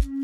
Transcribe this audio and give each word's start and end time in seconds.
thank 0.00 0.08
you 0.08 0.23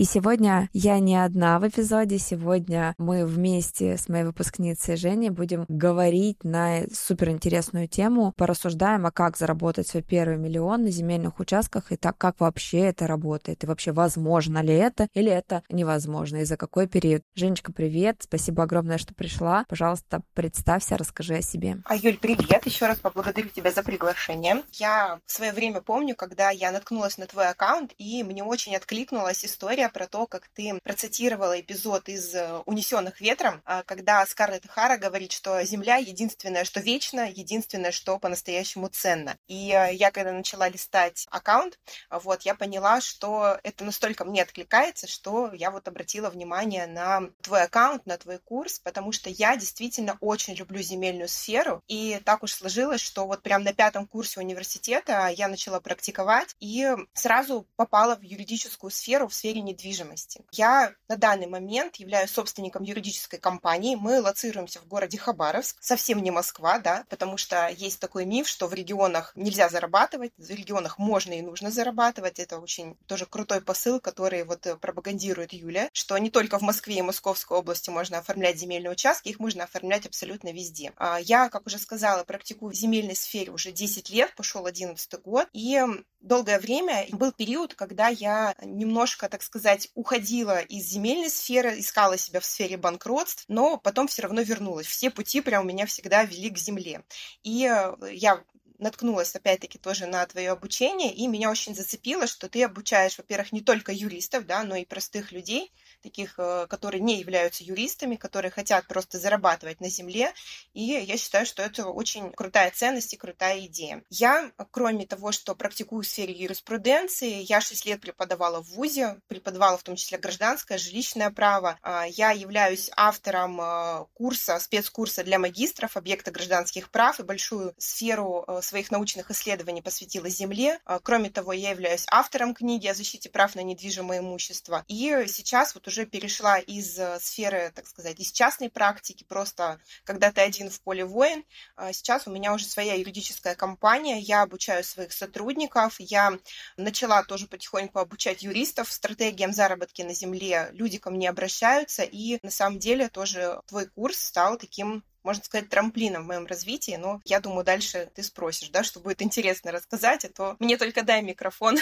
И 0.00 0.04
сегодня 0.04 0.70
я 0.72 0.98
не 0.98 1.14
одна 1.14 1.58
в 1.58 1.68
эпизоде, 1.68 2.18
сегодня 2.18 2.94
мы 2.96 3.26
вместе 3.26 3.98
с 3.98 4.08
моей 4.08 4.24
выпускницей 4.24 4.96
Женей 4.96 5.28
будем 5.28 5.66
говорить 5.68 6.42
на 6.42 6.84
суперинтересную 6.90 7.86
тему, 7.86 8.32
порассуждаем, 8.34 9.04
а 9.04 9.10
как 9.10 9.36
заработать 9.36 9.88
свой 9.88 10.02
первый 10.02 10.38
миллион 10.38 10.84
на 10.84 10.90
земельных 10.90 11.38
участках 11.38 11.92
и 11.92 11.98
так, 11.98 12.16
как 12.16 12.40
вообще 12.40 12.78
это 12.78 13.06
работает, 13.06 13.62
и 13.62 13.66
вообще 13.66 13.92
возможно 13.92 14.62
ли 14.62 14.72
это, 14.72 15.06
или 15.12 15.30
это 15.30 15.64
невозможно, 15.68 16.38
и 16.38 16.44
за 16.44 16.56
какой 16.56 16.86
период. 16.86 17.22
Женечка, 17.34 17.70
привет, 17.70 18.22
спасибо 18.22 18.62
огромное, 18.62 18.96
что 18.96 19.12
пришла. 19.12 19.66
Пожалуйста, 19.68 20.22
представься, 20.32 20.96
расскажи 20.96 21.34
о 21.34 21.42
себе. 21.42 21.76
А, 21.84 21.94
Юль, 21.94 22.16
привет, 22.16 22.64
еще 22.64 22.86
раз 22.86 23.00
поблагодарю 23.00 23.50
тебя 23.50 23.70
за 23.70 23.82
приглашение. 23.82 24.62
Я 24.72 25.20
в 25.26 25.30
свое 25.30 25.52
время 25.52 25.82
помню, 25.82 26.16
когда 26.16 26.48
я 26.48 26.72
наткнулась 26.72 27.18
на 27.18 27.26
твой 27.26 27.50
аккаунт, 27.50 27.92
и 27.98 28.22
мне 28.22 28.42
очень 28.42 28.74
откликнулась 28.74 29.44
история 29.44 29.89
про 29.90 30.06
то, 30.06 30.26
как 30.26 30.48
ты 30.48 30.78
процитировала 30.82 31.60
эпизод 31.60 32.08
из 32.08 32.34
э, 32.34 32.62
«Унесенных 32.66 33.20
ветром», 33.20 33.62
а, 33.64 33.82
когда 33.82 34.24
Скарлетт 34.26 34.68
Хара 34.68 34.96
говорит, 34.96 35.32
что 35.32 35.62
Земля 35.64 35.96
единственное, 35.96 36.64
что 36.64 36.80
вечно, 36.80 37.28
единственное, 37.28 37.92
что 37.92 38.18
по-настоящему 38.18 38.88
ценно. 38.88 39.36
И 39.48 39.72
э, 39.72 39.94
я, 39.94 40.10
когда 40.10 40.32
начала 40.32 40.68
листать 40.68 41.26
аккаунт, 41.30 41.78
вот, 42.10 42.42
я 42.42 42.54
поняла, 42.54 43.00
что 43.00 43.58
это 43.62 43.84
настолько 43.84 44.24
мне 44.24 44.42
откликается, 44.42 45.06
что 45.06 45.52
я 45.52 45.70
вот 45.70 45.88
обратила 45.88 46.30
внимание 46.30 46.86
на 46.86 47.22
твой 47.42 47.62
аккаунт, 47.62 48.06
на 48.06 48.16
твой 48.18 48.38
курс, 48.38 48.78
потому 48.78 49.12
что 49.12 49.30
я 49.30 49.56
действительно 49.56 50.16
очень 50.20 50.54
люблю 50.54 50.80
земельную 50.80 51.28
сферу, 51.28 51.82
и 51.88 52.20
так 52.24 52.42
уж 52.42 52.52
сложилось, 52.52 53.00
что 53.00 53.26
вот 53.26 53.42
прям 53.42 53.62
на 53.62 53.72
пятом 53.72 54.06
курсе 54.06 54.40
университета 54.40 55.28
я 55.28 55.48
начала 55.48 55.80
практиковать 55.80 56.54
и 56.60 56.88
сразу 57.14 57.66
попала 57.76 58.16
в 58.16 58.22
юридическую 58.22 58.90
сферу, 58.90 59.28
в 59.28 59.34
сфере 59.34 59.60
недвижимости 59.60 59.79
недвижимости. 59.80 60.44
Я 60.52 60.94
на 61.08 61.16
данный 61.16 61.46
момент 61.46 61.96
являюсь 61.96 62.30
собственником 62.30 62.82
юридической 62.82 63.38
компании. 63.38 63.96
Мы 63.96 64.20
лоцируемся 64.20 64.80
в 64.80 64.86
городе 64.86 65.18
Хабаровск, 65.18 65.76
совсем 65.80 66.22
не 66.22 66.30
Москва, 66.30 66.78
да, 66.78 67.04
потому 67.08 67.36
что 67.36 67.68
есть 67.68 67.98
такой 67.98 68.24
миф, 68.24 68.48
что 68.48 68.66
в 68.66 68.74
регионах 68.74 69.32
нельзя 69.34 69.68
зарабатывать, 69.68 70.32
в 70.36 70.50
регионах 70.50 70.98
можно 70.98 71.32
и 71.32 71.42
нужно 71.42 71.70
зарабатывать. 71.70 72.38
Это 72.38 72.58
очень 72.58 72.96
тоже 73.06 73.26
крутой 73.26 73.60
посыл, 73.60 74.00
который 74.00 74.44
вот 74.44 74.66
пропагандирует 74.80 75.52
Юля, 75.52 75.88
что 75.92 76.16
не 76.18 76.30
только 76.30 76.58
в 76.58 76.62
Москве 76.62 76.98
и 76.98 77.02
Московской 77.02 77.58
области 77.58 77.90
можно 77.90 78.18
оформлять 78.18 78.58
земельные 78.58 78.90
участки, 78.90 79.28
их 79.28 79.40
можно 79.40 79.64
оформлять 79.64 80.06
абсолютно 80.06 80.52
везде. 80.52 80.92
А 80.96 81.18
я, 81.18 81.48
как 81.48 81.66
уже 81.66 81.78
сказала, 81.78 82.24
практикую 82.24 82.72
в 82.72 82.74
земельной 82.74 83.16
сфере 83.16 83.50
уже 83.50 83.72
10 83.72 84.10
лет, 84.10 84.34
пошел 84.36 84.66
11 84.66 85.20
год, 85.22 85.48
и 85.52 85.80
долгое 86.20 86.58
время 86.58 87.06
был 87.12 87.32
период, 87.32 87.74
когда 87.74 88.08
я 88.08 88.54
немножко, 88.62 89.28
так 89.28 89.42
сказать, 89.42 89.69
уходила 89.94 90.60
из 90.60 90.86
земельной 90.86 91.30
сферы, 91.30 91.78
искала 91.78 92.16
себя 92.16 92.40
в 92.40 92.44
сфере 92.44 92.76
банкротств, 92.76 93.44
но 93.48 93.76
потом 93.76 94.08
все 94.08 94.22
равно 94.22 94.42
вернулась. 94.42 94.86
Все 94.86 95.10
пути 95.10 95.40
прям 95.40 95.64
у 95.64 95.68
меня 95.68 95.86
всегда 95.86 96.24
вели 96.24 96.50
к 96.50 96.58
земле. 96.58 97.02
И 97.42 97.66
э, 97.66 98.12
я 98.12 98.42
наткнулась 98.78 99.34
опять-таки 99.36 99.78
тоже 99.78 100.06
на 100.06 100.26
твое 100.26 100.50
обучение, 100.50 101.12
и 101.12 101.26
меня 101.26 101.50
очень 101.50 101.74
зацепило, 101.74 102.26
что 102.26 102.48
ты 102.48 102.64
обучаешь, 102.64 103.18
во-первых, 103.18 103.52
не 103.52 103.60
только 103.60 103.92
юристов, 103.92 104.46
да, 104.46 104.64
но 104.64 104.76
и 104.76 104.84
простых 104.84 105.32
людей, 105.32 105.72
таких, 106.00 106.34
э, 106.38 106.66
которые 106.68 107.00
не 107.00 107.18
являются 107.18 107.64
юристами, 107.64 108.16
которые 108.16 108.50
хотят 108.50 108.86
просто 108.86 109.18
зарабатывать 109.18 109.80
на 109.80 109.88
земле. 109.88 110.32
И 110.72 110.82
я 110.82 111.16
считаю, 111.16 111.46
что 111.46 111.62
это 111.62 111.86
очень 111.86 112.32
крутая 112.32 112.70
ценность 112.70 113.12
и 113.14 113.16
крутая 113.16 113.66
идея. 113.66 114.02
Я, 114.10 114.52
кроме 114.70 115.06
того, 115.06 115.32
что 115.32 115.54
практикую 115.54 116.02
в 116.02 116.06
сфере 116.06 116.34
юриспруденции, 116.34 117.42
я 117.42 117.60
6 117.60 117.86
лет 117.86 118.00
преподавала 118.00 118.62
в 118.62 118.68
ВУЗе, 118.70 119.20
преподавала 119.28 119.76
в 119.76 119.82
том 119.82 119.96
числе 119.96 120.18
гражданское, 120.18 120.78
жилищное 120.78 121.30
право. 121.30 121.78
А, 121.82 122.06
я 122.06 122.30
являюсь 122.30 122.90
автором 122.96 123.60
э, 123.60 124.06
курса, 124.14 124.58
спецкурса 124.58 125.24
для 125.24 125.38
магистров 125.38 125.96
объекта 125.96 126.30
гражданских 126.30 126.90
прав 126.90 127.20
и 127.20 127.22
большую 127.22 127.74
сферу 127.78 128.44
э, 128.46 128.60
своих 128.62 128.90
научных 128.90 129.30
исследований 129.30 129.82
посвятила 129.82 130.28
земле. 130.28 130.78
А, 130.84 130.98
кроме 130.98 131.30
того, 131.30 131.52
я 131.52 131.70
являюсь 131.70 132.06
автором 132.10 132.54
книги 132.54 132.86
о 132.86 132.94
защите 132.94 133.28
прав 133.28 133.54
на 133.54 133.60
недвижимое 133.60 134.20
имущество. 134.20 134.84
И 134.88 135.26
сейчас 135.28 135.74
вот 135.74 135.86
уже 135.90 136.06
перешла 136.06 136.58
из 136.58 136.96
э, 136.98 137.18
сферы, 137.20 137.72
так 137.74 137.86
сказать, 137.86 138.20
из 138.20 138.30
частной 138.30 138.70
практики, 138.70 139.24
просто 139.24 139.80
когда 140.04 140.30
ты 140.30 140.40
один 140.40 140.70
в 140.70 140.80
поле 140.80 141.04
воин. 141.04 141.44
А 141.76 141.92
сейчас 141.92 142.26
у 142.26 142.30
меня 142.30 142.54
уже 142.54 142.64
своя 142.64 142.94
юридическая 142.94 143.56
компания, 143.56 144.20
я 144.20 144.42
обучаю 144.42 144.84
своих 144.84 145.12
сотрудников, 145.12 145.96
я 145.98 146.38
начала 146.76 147.24
тоже 147.24 147.48
потихоньку 147.48 147.98
обучать 147.98 148.44
юристов 148.44 148.92
стратегиям 148.92 149.52
заработки 149.52 150.02
на 150.02 150.14
земле. 150.14 150.68
Люди 150.72 150.98
ко 150.98 151.10
мне 151.10 151.28
обращаются, 151.28 152.04
и 152.04 152.38
на 152.44 152.50
самом 152.50 152.78
деле 152.78 153.08
тоже 153.08 153.60
твой 153.66 153.86
курс 153.86 154.18
стал 154.18 154.56
таким 154.56 155.02
можно 155.22 155.44
сказать, 155.44 155.68
трамплином 155.68 156.22
в 156.22 156.26
моем 156.28 156.46
развитии, 156.46 156.96
но 156.98 157.20
я 157.26 157.40
думаю, 157.40 157.62
дальше 157.62 158.10
ты 158.14 158.22
спросишь, 158.22 158.70
да, 158.70 158.82
что 158.82 159.00
будет 159.00 159.20
интересно 159.20 159.70
рассказать, 159.70 160.24
а 160.24 160.30
то 160.30 160.56
мне 160.60 160.78
только 160.78 161.02
дай 161.02 161.20
микрофон. 161.20 161.76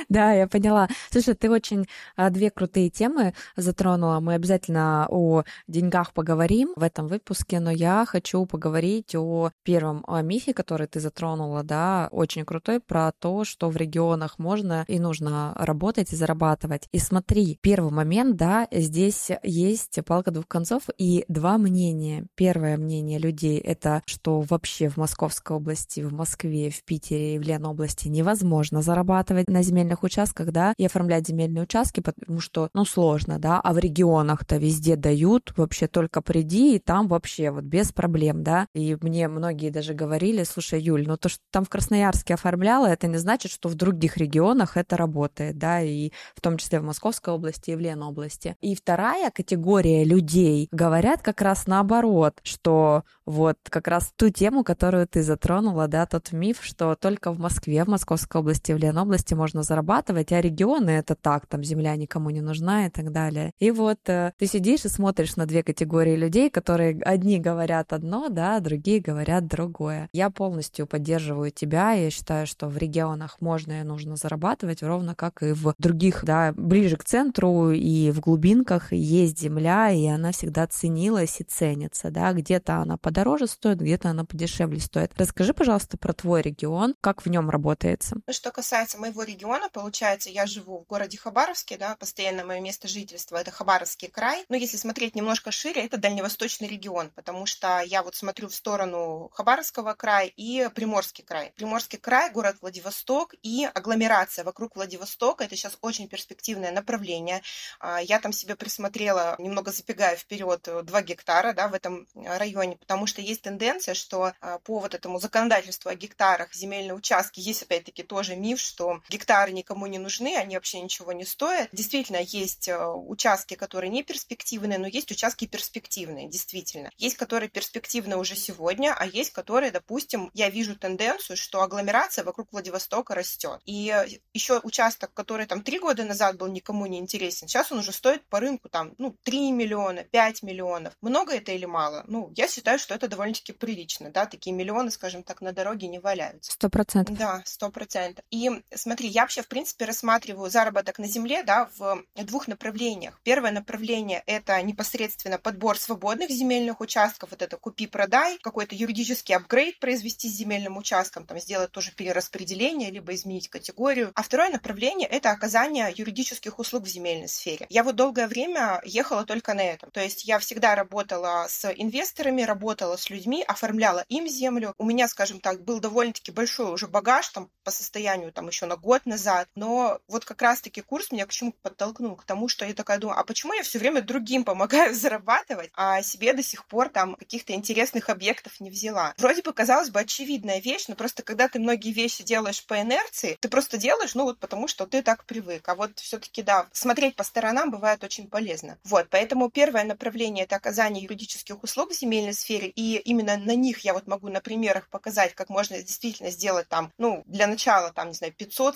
Да, 0.09 0.33
я 0.33 0.47
поняла. 0.47 0.87
Слушай, 1.11 1.33
ты 1.33 1.49
очень 1.49 1.87
а, 2.15 2.29
две 2.29 2.49
крутые 2.49 2.89
темы 2.89 3.33
затронула. 3.55 4.19
Мы 4.19 4.35
обязательно 4.35 5.07
о 5.09 5.43
деньгах 5.67 6.13
поговорим 6.13 6.73
в 6.75 6.83
этом 6.83 7.07
выпуске, 7.07 7.59
но 7.59 7.71
я 7.71 8.05
хочу 8.07 8.45
поговорить 8.45 9.15
о 9.15 9.51
первом 9.63 10.03
о 10.07 10.21
мифе, 10.21 10.53
который 10.53 10.87
ты 10.87 10.99
затронула, 10.99 11.63
да, 11.63 12.09
очень 12.11 12.45
крутой, 12.45 12.79
про 12.79 13.11
то, 13.11 13.43
что 13.43 13.69
в 13.69 13.77
регионах 13.77 14.39
можно 14.39 14.85
и 14.87 14.99
нужно 14.99 15.53
работать 15.55 16.13
и 16.13 16.15
зарабатывать. 16.15 16.87
И 16.91 16.99
смотри, 16.99 17.57
первый 17.61 17.91
момент, 17.91 18.35
да, 18.35 18.67
здесь 18.71 19.31
есть 19.43 19.99
палка 20.05 20.31
двух 20.31 20.47
концов 20.47 20.83
и 20.97 21.25
два 21.27 21.57
мнения. 21.57 22.25
Первое 22.35 22.77
мнение 22.77 23.19
людей— 23.19 23.57
это 23.59 24.01
что 24.05 24.41
вообще 24.41 24.89
в 24.89 24.97
Московской 24.97 25.57
области, 25.57 26.01
в 26.01 26.13
Москве, 26.13 26.69
в 26.69 26.83
Питере 26.83 27.35
и 27.35 27.39
в 27.39 27.41
Ленобласти 27.41 28.07
невозможно 28.07 28.81
зарабатывать 28.81 29.47
на 29.55 29.63
земельных 29.63 30.03
участках, 30.03 30.51
да, 30.51 30.73
и 30.77 30.85
оформлять 30.85 31.27
земельные 31.27 31.63
участки, 31.63 32.01
потому 32.01 32.41
что, 32.41 32.69
ну, 32.73 32.83
сложно, 32.83 33.39
да, 33.39 33.61
а 33.61 33.73
в 33.73 33.77
регионах-то 33.77 34.57
везде 34.57 34.97
дают, 34.97 35.53
вообще 35.55 35.87
только 35.87 36.21
приди, 36.21 36.75
и 36.75 36.79
там 36.79 37.07
вообще 37.07 37.51
вот 37.51 37.63
без 37.63 37.93
проблем, 37.93 38.43
да, 38.43 38.67
и 38.75 38.97
мне 39.01 39.29
многие 39.29 39.69
даже 39.69 39.93
говорили, 39.93 40.43
слушай, 40.43 40.81
Юль, 40.81 41.07
ну 41.07 41.15
то, 41.15 41.29
что 41.29 41.41
там 41.51 41.63
в 41.63 41.69
Красноярске 41.69 42.33
оформляла, 42.33 42.87
это 42.87 43.07
не 43.07 43.17
значит, 43.17 43.49
что 43.49 43.69
в 43.69 43.75
других 43.75 44.17
регионах 44.17 44.75
это 44.75 44.97
работает, 44.97 45.57
да, 45.57 45.81
и 45.81 46.11
в 46.35 46.41
том 46.41 46.57
числе 46.57 46.81
в 46.81 46.83
Московской 46.83 47.33
области 47.33 47.71
и 47.71 47.75
в 47.75 47.79
Ленобласти. 47.79 48.57
И 48.59 48.75
вторая 48.75 49.31
категория 49.31 50.03
людей 50.03 50.67
говорят 50.73 51.21
как 51.21 51.41
раз 51.41 51.65
наоборот, 51.65 52.39
что 52.43 53.03
вот 53.25 53.57
как 53.69 53.87
раз 53.87 54.11
ту 54.17 54.29
тему, 54.29 54.65
которую 54.65 55.07
ты 55.07 55.23
затронула, 55.23 55.87
да, 55.87 56.05
тот 56.05 56.33
миф, 56.33 56.59
что 56.61 56.95
только 56.95 57.31
в 57.31 57.39
Москве, 57.39 57.85
в 57.85 57.87
Московской 57.87 58.41
области, 58.41 58.73
в 58.73 58.77
Ленобласти 58.77 59.33
можно 59.33 59.44
зарабатывать, 59.53 60.31
а 60.31 60.41
регионы 60.41 60.91
это 60.91 61.15
так, 61.15 61.45
там 61.47 61.63
земля 61.63 61.95
никому 61.95 62.29
не 62.29 62.41
нужна 62.41 62.87
и 62.87 62.89
так 62.89 63.11
далее. 63.11 63.51
И 63.59 63.71
вот 63.71 63.99
э, 64.07 64.31
ты 64.37 64.47
сидишь 64.47 64.85
и 64.85 64.89
смотришь 64.89 65.35
на 65.35 65.45
две 65.45 65.63
категории 65.63 66.15
людей, 66.15 66.49
которые 66.49 67.01
одни 67.01 67.39
говорят 67.39 67.93
одно, 67.93 68.29
да, 68.29 68.59
другие 68.59 68.99
говорят 68.99 69.47
другое. 69.47 70.09
Я 70.13 70.29
полностью 70.29 70.87
поддерживаю 70.87 71.51
тебя, 71.51 71.91
я 71.91 72.09
считаю, 72.09 72.47
что 72.47 72.67
в 72.67 72.77
регионах 72.77 73.37
можно 73.41 73.81
и 73.81 73.83
нужно 73.83 74.15
зарабатывать, 74.15 74.83
ровно 74.83 75.15
как 75.15 75.43
и 75.43 75.51
в 75.51 75.73
других, 75.77 76.23
да, 76.23 76.53
ближе 76.55 76.97
к 76.97 77.03
центру 77.03 77.71
и 77.71 78.11
в 78.11 78.19
глубинках 78.19 78.93
есть 78.93 79.39
земля, 79.39 79.91
и 79.91 80.05
она 80.07 80.31
всегда 80.31 80.67
ценилась 80.67 81.41
и 81.41 81.43
ценится, 81.43 82.11
да, 82.11 82.33
где-то 82.33 82.77
она 82.77 82.97
подороже 82.97 83.47
стоит, 83.47 83.79
где-то 83.79 84.09
она 84.09 84.25
подешевле 84.25 84.79
стоит. 84.79 85.11
Расскажи, 85.17 85.53
пожалуйста, 85.53 85.97
про 85.97 86.13
твой 86.13 86.41
регион, 86.41 86.95
как 87.01 87.25
в 87.25 87.29
нем 87.29 87.49
работается. 87.49 88.17
Что 88.29 88.51
касается 88.51 88.99
моего 88.99 89.23
региона, 89.25 89.69
получается, 89.69 90.29
я 90.29 90.45
живу 90.45 90.79
в 90.79 90.85
городе 90.85 91.17
Хабаровске, 91.17 91.77
да, 91.77 91.95
постоянно 91.95 92.45
мое 92.45 92.59
место 92.59 92.87
жительства– 92.87 93.37
это 93.37 93.51
Хабаровский 93.51 94.07
край. 94.07 94.45
Но 94.49 94.55
если 94.55 94.77
смотреть 94.77 95.15
немножко 95.15 95.51
шире, 95.51 95.85
это 95.85 95.97
дальневосточный 95.97 96.67
регион, 96.67 97.09
потому 97.11 97.45
что 97.45 97.81
я 97.81 98.03
вот 98.03 98.15
смотрю 98.15 98.47
в 98.47 98.55
сторону 98.55 99.29
Хабаровского 99.33 99.93
края 99.93 100.31
и 100.35 100.69
Приморский 100.73 101.23
край. 101.23 101.51
Приморский 101.55 101.99
край, 101.99 102.31
город 102.31 102.57
Владивосток 102.61 103.35
и 103.41 103.67
агломерация 103.73 104.45
вокруг 104.45 104.75
Владивостока– 104.75 105.43
это 105.45 105.55
сейчас 105.55 105.77
очень 105.81 106.07
перспективное 106.07 106.71
направление. 106.71 107.41
А, 107.79 108.01
я 108.01 108.19
там 108.19 108.31
себе 108.31 108.55
присмотрела, 108.55 109.35
немного 109.39 109.71
запегая 109.71 110.15
вперед, 110.15 110.67
2 110.83 111.01
гектара 111.01 111.53
да, 111.53 111.67
в 111.67 111.73
этом 111.73 112.07
районе, 112.15 112.77
потому 112.77 113.07
что 113.07 113.21
есть 113.21 113.41
тенденция, 113.41 113.93
что 113.93 114.33
а, 114.41 114.59
по 114.59 114.79
вот 114.79 114.93
этому 114.93 115.19
законодательству 115.19 115.89
о 115.89 115.95
гектарах 115.95 116.53
земельные 116.53 116.93
участки 116.93 117.39
есть 117.39 117.63
опять-таки 117.63 118.03
тоже 118.03 118.35
миф, 118.35 118.59
что 118.59 119.01
гектары 119.15 119.51
никому 119.51 119.87
не 119.87 119.97
нужны, 119.97 120.35
они 120.35 120.55
вообще 120.55 120.81
ничего 120.81 121.13
не 121.13 121.25
стоят. 121.25 121.69
Действительно, 121.71 122.17
есть 122.17 122.69
а, 122.69 122.93
участки, 122.93 123.55
которые 123.55 123.89
не 123.89 124.03
перспективные, 124.03 124.77
но 124.77 124.87
есть 124.87 125.11
участки 125.11 125.45
перспективные, 125.45 126.29
действительно. 126.29 126.91
Есть, 126.97 127.15
которые 127.15 127.49
перспективны 127.49 128.17
уже 128.17 128.35
сегодня, 128.35 128.93
а 128.97 129.05
есть, 129.05 129.31
которые, 129.31 129.71
допустим, 129.71 130.29
я 130.33 130.49
вижу 130.49 130.75
тенденцию, 130.75 131.37
что 131.37 131.61
агломерация 131.61 132.23
вокруг 132.23 132.49
Владивостока 132.51 133.15
растет. 133.15 133.61
И 133.65 133.93
еще 134.33 134.59
участок, 134.63 135.13
который 135.13 135.45
там 135.45 135.61
три 135.61 135.79
года 135.79 136.03
назад 136.03 136.37
был 136.37 136.47
никому 136.47 136.85
не 136.85 136.99
интересен, 136.99 137.47
сейчас 137.47 137.71
он 137.71 137.79
уже 137.79 137.91
стоит 137.91 138.25
по 138.27 138.39
рынку 138.39 138.69
там, 138.69 138.93
ну, 138.97 139.15
3 139.23 139.51
миллиона, 139.51 140.03
5 140.03 140.43
миллионов. 140.43 140.93
Много 141.01 141.33
это 141.33 141.51
или 141.51 141.65
мало? 141.65 142.03
Ну, 142.07 142.31
я 142.35 142.47
считаю, 142.47 142.79
что 142.79 142.93
это 142.93 143.07
довольно-таки 143.07 143.53
прилично, 143.53 144.11
да, 144.11 144.25
такие 144.25 144.53
миллионы, 144.53 144.91
скажем 144.91 145.23
так, 145.23 145.41
на 145.41 145.53
дороге 145.53 145.87
не 145.87 145.99
валяются. 145.99 146.51
Сто 146.51 146.69
процентов. 146.69 147.17
Да, 147.17 147.41
сто 147.45 147.69
процентов. 147.69 148.25
И 148.29 148.51
смотри, 148.73 149.04
я 149.07 149.21
вообще, 149.21 149.41
в 149.41 149.47
принципе, 149.47 149.85
рассматриваю 149.85 150.49
заработок 150.49 150.99
на 150.99 151.07
земле, 151.07 151.43
да, 151.43 151.69
в 151.77 152.03
двух 152.15 152.47
направлениях. 152.47 153.19
Первое 153.23 153.51
направление– 153.51 154.23
это 154.25 154.61
непосредственно 154.61 155.37
подбор 155.37 155.77
свободных 155.77 156.29
земельных 156.29 156.81
участков, 156.81 157.31
вот 157.31 157.41
это 157.41 157.57
купи-продай, 157.57 158.37
какой-то 158.39 158.75
юридический 158.75 159.35
апгрейд 159.35 159.79
произвести 159.79 160.29
с 160.29 160.33
земельным 160.33 160.77
участком, 160.77 161.25
там, 161.25 161.39
сделать 161.39 161.71
тоже 161.71 161.91
перераспределение, 161.91 162.91
либо 162.91 163.13
изменить 163.13 163.49
категорию. 163.49 164.11
А 164.15 164.23
второе 164.23 164.49
направление– 164.49 165.07
это 165.11 165.31
оказание 165.31 165.93
юридических 165.95 166.59
услуг 166.59 166.83
в 166.85 166.87
земельной 166.87 167.27
сфере. 167.27 167.65
Я 167.69 167.83
вот 167.83 167.95
долгое 167.95 168.27
время 168.27 168.81
ехала 168.83 169.25
только 169.25 169.53
на 169.53 169.61
этом. 169.61 169.91
То 169.91 170.01
есть 170.01 170.25
я 170.25 170.39
всегда 170.39 170.75
работала 170.75 171.47
с 171.49 171.71
инвесторами, 171.71 172.41
работала 172.41 172.97
с 172.97 173.09
людьми, 173.09 173.43
оформляла 173.43 174.03
им 174.09 174.27
землю. 174.27 174.73
У 174.77 174.85
меня, 174.85 175.07
скажем 175.07 175.39
так, 175.39 175.63
был 175.63 175.79
довольно-таки 175.79 176.31
большой 176.31 176.71
уже 176.71 176.87
багаж 176.87 177.29
там 177.29 177.49
по 177.63 177.71
состоянию 177.71 178.31
там 178.31 178.47
еще 178.47 178.65
на 178.65 178.77
год 178.77 178.94
назад. 179.05 179.49
Но 179.55 179.99
вот 180.07 180.25
как 180.25 180.41
раз-таки 180.41 180.81
курс 180.81 181.11
меня 181.11 181.25
к 181.25 181.31
чему 181.31 181.53
подтолкнул? 181.61 182.15
К 182.15 182.23
тому, 182.23 182.47
что 182.47 182.65
я 182.65 182.73
такая 182.73 182.99
думаю, 182.99 183.19
а 183.19 183.23
почему 183.23 183.53
я 183.53 183.63
все 183.63 183.79
время 183.79 184.01
другим 184.01 184.43
помогаю 184.43 184.93
зарабатывать, 184.95 185.71
а 185.75 186.01
себе 186.01 186.33
до 186.33 186.43
сих 186.43 186.65
пор 186.65 186.89
там 186.89 187.15
каких-то 187.15 187.53
интересных 187.53 188.09
объектов 188.09 188.59
не 188.59 188.69
взяла? 188.69 189.13
Вроде 189.17 189.41
бы, 189.41 189.53
казалось 189.53 189.89
бы, 189.89 189.99
очевидная 189.99 190.59
вещь, 190.59 190.85
но 190.87 190.95
просто 190.95 191.23
когда 191.23 191.47
ты 191.47 191.59
многие 191.59 191.91
вещи 191.91 192.23
делаешь 192.23 192.65
по 192.65 192.79
инерции, 192.79 193.37
ты 193.39 193.49
просто 193.49 193.77
делаешь, 193.77 194.15
ну 194.15 194.23
вот 194.23 194.39
потому 194.39 194.67
что 194.67 194.85
ты 194.85 195.01
так 195.01 195.25
привык. 195.25 195.67
А 195.67 195.75
вот 195.75 195.99
все-таки, 195.99 196.41
да, 196.41 196.67
смотреть 196.71 197.15
по 197.15 197.23
сторонам 197.23 197.71
бывает 197.71 198.03
очень 198.03 198.27
полезно. 198.27 198.77
Вот, 198.83 199.07
поэтому 199.09 199.49
первое 199.49 199.83
направление— 199.83 200.43
это 200.45 200.55
оказание 200.55 201.03
юридических 201.03 201.63
услуг 201.63 201.91
в 201.91 201.99
земельной 201.99 202.33
сфере, 202.33 202.67
и 202.67 202.97
именно 202.97 203.37
на 203.37 203.55
них 203.55 203.79
я 203.79 203.93
вот 203.93 204.07
могу 204.07 204.29
на 204.29 204.41
примерах 204.41 204.87
показать, 204.89 205.33
как 205.33 205.49
можно 205.49 205.77
действительно 205.81 206.29
сделать 206.29 206.67
там, 206.67 206.91
ну, 206.97 207.23
для 207.25 207.47
начала, 207.47 207.91
там, 207.91 208.09
не 208.09 208.13
знаю, 208.13 208.33